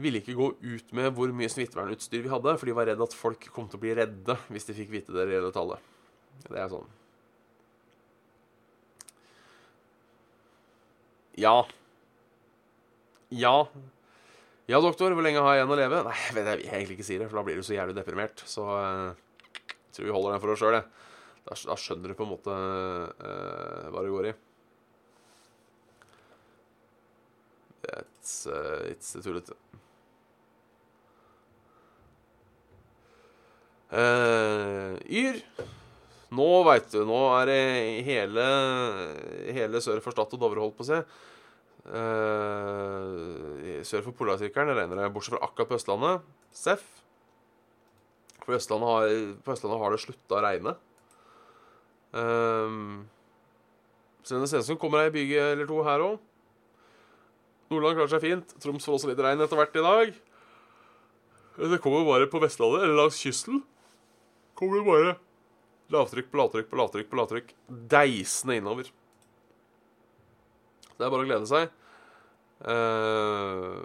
ville 0.00 0.20
ikke 0.20 0.36
gå 0.36 0.50
ut 0.60 0.92
med 0.96 1.10
hvor 1.16 1.32
mye 1.32 1.50
smittevernutstyr 1.50 2.24
vi 2.26 2.32
hadde, 2.32 2.56
for 2.60 2.68
de 2.68 2.76
var 2.76 2.88
redd 2.90 3.02
at 3.02 3.16
folk 3.16 3.48
kom 3.54 3.68
til 3.70 3.80
å 3.80 3.84
bli 3.84 3.94
redde 3.96 4.36
hvis 4.52 4.68
de 4.68 4.76
fikk 4.76 4.92
vite 4.92 5.14
det 5.14 5.26
reelle 5.28 5.52
tallet. 5.54 5.92
Det 6.46 6.58
er 6.60 6.70
sånn. 6.72 6.88
Ja. 11.36 11.56
Ja. 13.32 13.56
Ja, 14.66 14.80
doktor, 14.82 15.12
hvor 15.14 15.22
lenge 15.22 15.42
har 15.44 15.54
jeg 15.54 15.62
igjen 15.62 15.72
å 15.74 15.78
leve? 15.78 16.02
Nei, 16.08 16.16
jeg 16.26 16.36
vet 16.36 16.48
jeg 16.48 16.58
vil 16.58 16.70
egentlig 16.74 16.96
ikke 16.96 17.08
si 17.08 17.18
det, 17.20 17.28
for 17.30 17.38
da 17.38 17.46
blir 17.46 17.60
du 17.60 17.66
så 17.66 17.76
jævlig 17.76 17.96
deprimert. 17.96 18.42
Så 18.48 18.64
jeg 18.66 19.92
tror 19.94 20.08
vi 20.08 20.16
holder 20.16 20.34
den 20.34 20.42
for 20.42 20.54
oss 20.54 20.62
sjøl, 20.62 20.78
jeg. 20.80 20.88
Da, 21.46 21.54
da, 21.68 21.76
skjønner 21.78 22.10
du 22.10 22.18
på 22.18 22.26
en 22.26 22.32
måte 22.32 22.50
uh, 22.50 23.86
hva 23.94 24.02
det 24.02 24.10
går 24.10 24.30
i. 24.32 24.34
It's, 27.86 28.40
uh, 28.50 28.82
it's. 28.90 29.14
Uh, 33.92 34.96
yr. 35.06 35.38
Nå 36.36 36.46
veit 36.66 36.88
du, 36.90 37.04
nå 37.06 37.20
er 37.38 37.48
det 37.48 37.60
hele, 38.06 38.44
hele 39.54 39.80
sør 39.82 40.02
for 40.02 40.14
Stad 40.14 40.34
og 40.34 40.42
Dovre, 40.42 40.64
holdt 40.64 40.76
på 40.78 40.84
å 40.84 40.88
si. 40.88 40.98
Uh, 41.86 43.82
sør 43.86 44.02
for 44.08 44.16
Polarsirkelen 44.18 44.74
regner 44.74 44.98
det, 44.98 45.10
bortsett 45.14 45.36
fra 45.36 45.46
akkurat 45.46 45.70
på 45.70 45.78
Østlandet. 45.78 46.26
Seff. 46.50 46.82
På 48.42 48.56
Østlandet 48.58 48.90
har, 48.90 49.14
på 49.46 49.54
Østlandet 49.54 49.82
har 49.84 49.94
det 49.94 50.02
slutta 50.02 50.38
å 50.38 50.42
regne. 50.42 50.74
Um, 52.16 53.06
så 54.26 54.40
det 54.40 54.50
ser 54.50 54.64
ut 54.64 54.66
som 54.66 54.74
det 54.74 54.82
kommer 54.82 55.04
ei 55.04 55.14
byge 55.14 55.42
eller 55.52 55.68
to 55.70 55.78
her 55.86 56.02
òg. 56.02 56.18
Nordland 57.70 57.98
klarer 57.98 58.12
seg 58.14 58.22
fint. 58.22 58.54
Troms 58.62 58.86
får 58.86 58.98
også 58.98 59.10
litt 59.10 59.22
regn 59.22 59.42
etter 59.42 59.58
hvert 59.58 59.78
i 59.78 59.86
dag. 59.86 60.12
Det 61.56 61.80
kommer 61.82 62.06
bare 62.06 62.28
på 62.30 62.42
Vestlandet, 62.42 62.82
eller 62.82 62.98
langs 62.98 63.18
kysten. 63.22 63.62
Kommer 64.56 64.80
det 64.80 64.86
bare 64.86 65.16
lavtrykk 65.92 66.30
på 66.32 66.40
lavtrykk 66.40 66.70
på 66.70 66.78
lavtrykk 66.80 67.10
på 67.10 67.18
lavtrykk. 67.20 67.50
Deisende 67.92 68.56
innover. 68.58 68.88
Det 70.96 71.04
er 71.04 71.12
bare 71.12 71.26
å 71.26 71.28
glede 71.28 71.48
seg. 71.50 71.68
Eh, 72.72 73.76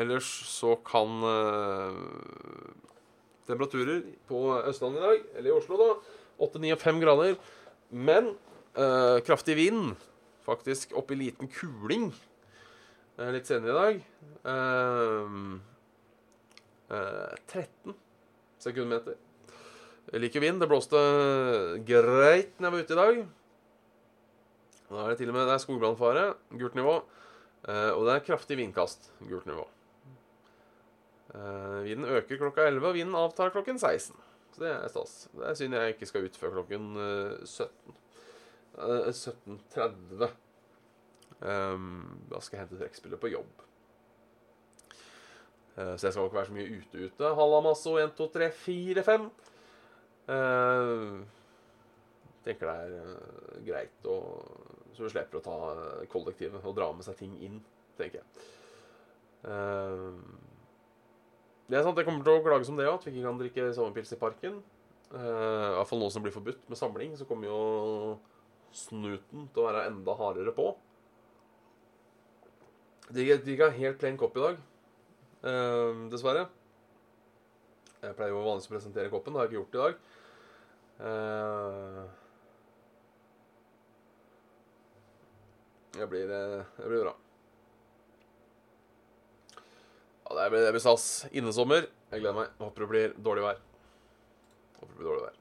ellers 0.00 0.28
så 0.48 0.78
kan 0.86 1.28
eh, 1.28 1.98
temperaturer 3.50 4.00
på 4.30 4.38
Østlandet 4.62 5.02
i 5.02 5.06
dag, 5.06 5.28
eller 5.36 5.50
i 5.52 5.56
Oslo, 5.58 5.76
da 5.76 5.90
8, 6.38 6.62
9 6.64 6.72
og 6.72 6.82
5 6.82 7.04
grader. 7.04 7.36
Men 8.08 8.32
eh, 8.78 9.18
kraftig 9.28 9.58
vind. 9.60 9.92
Faktisk 10.48 10.96
opp 10.96 11.10
i 11.12 11.18
liten 11.20 11.44
kuling 11.52 12.06
uh, 13.18 13.28
litt 13.34 13.44
senere 13.50 13.68
i 13.68 13.76
dag. 13.76 13.98
Uh, 14.48 15.60
13 17.52 17.92
sekundmeter. 18.62 19.16
Jeg 20.08 20.22
liker 20.22 20.44
vind. 20.44 20.60
Det 20.62 20.68
blåste 20.70 21.00
greit 21.86 22.54
når 22.58 22.68
jeg 22.68 22.74
var 22.74 22.84
ute 22.84 22.96
i 22.96 23.00
dag. 23.00 23.18
Da 24.88 25.02
er 25.02 25.10
det 25.12 25.18
til 25.20 25.32
og 25.32 25.36
med 25.36 25.44
det 25.44 25.54
er 25.54 25.64
skogbrannfare, 25.64 26.22
gult 26.56 26.78
nivå. 26.78 26.94
og 27.68 28.02
det 28.06 28.14
er 28.14 28.24
kraftig 28.24 28.56
vindkast, 28.56 29.10
gult 29.28 29.44
nivå. 29.44 29.66
vinden 31.84 32.08
øker 32.08 32.40
klokka 32.40 32.64
11, 32.70 32.88
og 32.88 32.94
vinden 32.94 33.14
avtar 33.14 33.52
klokken 33.52 33.78
16. 33.78 34.16
Så 34.54 34.64
det 34.64 34.70
er 34.72 34.88
stas. 34.88 35.28
Det 35.34 35.44
er 35.44 35.54
synd 35.54 35.74
jeg 35.76 35.94
ikke 35.94 36.06
skal 36.08 36.24
ut 36.24 36.36
før 36.40 36.56
klokken 36.56 36.88
17. 37.44 37.68
Uh, 37.92 37.98
17.30. 38.78 40.28
Um, 41.38 42.22
da 42.30 42.40
skal 42.42 42.56
jeg 42.56 42.64
hente 42.64 42.78
trekkspillet 42.80 43.20
på 43.20 43.30
jobb. 43.32 43.67
Uh, 45.78 45.94
så 45.94 46.08
jeg 46.08 46.14
skal 46.14 46.26
ikke 46.26 46.40
være 46.40 46.50
så 46.50 46.56
mye 46.56 46.78
ute 46.78 47.04
ute. 47.06 47.34
Hallamasso 47.38 47.94
1, 48.02 48.14
2, 48.18 48.26
3, 48.34 48.50
4, 48.64 49.04
5. 49.06 49.26
Jeg 50.28 51.20
tenker 52.44 52.68
det 52.68 52.74
er 52.74 52.90
uh, 53.00 53.60
greit 53.64 54.08
Så 54.92 55.04
du 55.06 55.08
slipper 55.12 55.38
å 55.38 55.44
ta 55.44 55.58
kollektivet 56.10 56.64
og 56.66 56.74
dra 56.76 56.90
med 56.92 57.06
seg 57.06 57.16
ting 57.20 57.36
inn, 57.46 57.60
tenker 58.00 58.18
jeg. 58.20 58.26
Det 61.68 61.76
er 61.78 61.84
sant, 61.84 61.98
Jeg 62.00 62.08
kommer 62.08 62.24
til 62.26 62.34
å 62.34 62.42
klage 62.42 62.66
som 62.66 62.76
det 62.76 62.88
òg, 62.88 62.98
at 62.98 63.06
vi 63.06 63.12
ikke 63.14 63.28
kan 63.28 63.38
drikke 63.38 63.68
sommerpils 63.76 64.12
i 64.16 64.18
parken. 64.18 64.58
I 65.12 65.20
hvert 65.78 65.88
fall 65.88 66.02
nå 66.02 66.08
som 66.10 66.24
blir 66.24 66.34
forbudt 66.34 66.66
med 66.68 66.80
samling, 66.80 67.14
så 67.16 67.28
kommer 67.28 67.46
jo 67.46 67.60
snuten 68.74 69.46
til 69.52 69.62
å 69.62 69.68
være 69.68 69.86
enda 69.92 70.16
hardere 70.18 70.52
på. 70.56 70.72
Jeg 73.16 73.40
drikka 73.44 73.70
helt 73.72 74.00
plain 74.00 74.18
kopp 74.20 74.36
i 74.36 74.42
dag, 74.42 74.58
dessverre. 75.42 76.46
Jeg 78.02 78.14
pleier 78.14 78.30
jo 78.30 78.44
vanligvis 78.44 78.68
å 78.70 78.74
presentere 78.74 79.10
koppen, 79.10 79.34
det 79.34 79.40
har 79.40 79.46
jeg 79.46 79.52
ikke 79.52 79.60
gjort 79.60 79.76
i 79.76 79.82
dag. 79.82 79.94
Uh, 80.98 82.02
jeg 85.98 86.10
blir, 86.10 86.26
det 86.30 86.86
blir 86.90 87.04
bra. 87.06 87.14
Ja, 90.28 90.36
det 90.42 90.50
blir, 90.52 90.62
det 90.66 90.74
blir 90.76 90.84
stas. 90.84 91.26
Innesommer. 91.32 91.88
Jeg 92.12 92.22
gleder 92.22 92.36
meg. 92.36 92.54
Håper 92.60 92.84
det 92.84 92.90
blir 92.92 93.18
dårlig 93.24 93.46
vær. 93.46 93.60
Håper 94.78 94.92
det 94.92 94.98
blir 95.00 95.10
dårlig 95.10 95.26
vær. 95.26 95.34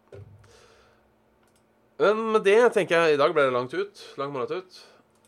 Men 1.98 2.20
med 2.36 2.44
det 2.46 2.60
tenker 2.76 3.02
jeg 3.02 3.16
I 3.16 3.20
dag 3.20 3.34
ble 3.34 3.48
det 3.48 3.56
langt 3.56 3.74
ut. 3.74 4.04
Lang 4.22 4.34
morgentut. 4.34 4.82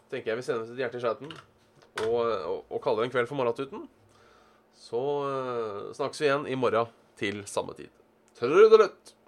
Tenker 0.09 0.31
jeg 0.31 0.39
vi 0.39 0.45
sender 0.45 0.69
et 0.69 0.81
hjerte 0.81 0.97
i 0.97 1.03
skjæten 1.03 1.29
og, 1.99 2.19
og, 2.21 2.59
og 2.71 2.79
kaller 2.81 3.03
det 3.03 3.09
en 3.09 3.13
kveld 3.13 3.29
for 3.29 3.37
morgentuten. 3.37 3.83
Så 4.79 4.99
uh, 5.27 5.93
snakkes 5.93 6.21
vi 6.21 6.29
igjen 6.29 6.47
i 6.47 6.55
morgen 6.59 6.87
til 7.19 7.43
samme 7.51 7.75
tid. 7.75 7.91
Trudelutt! 8.39 9.18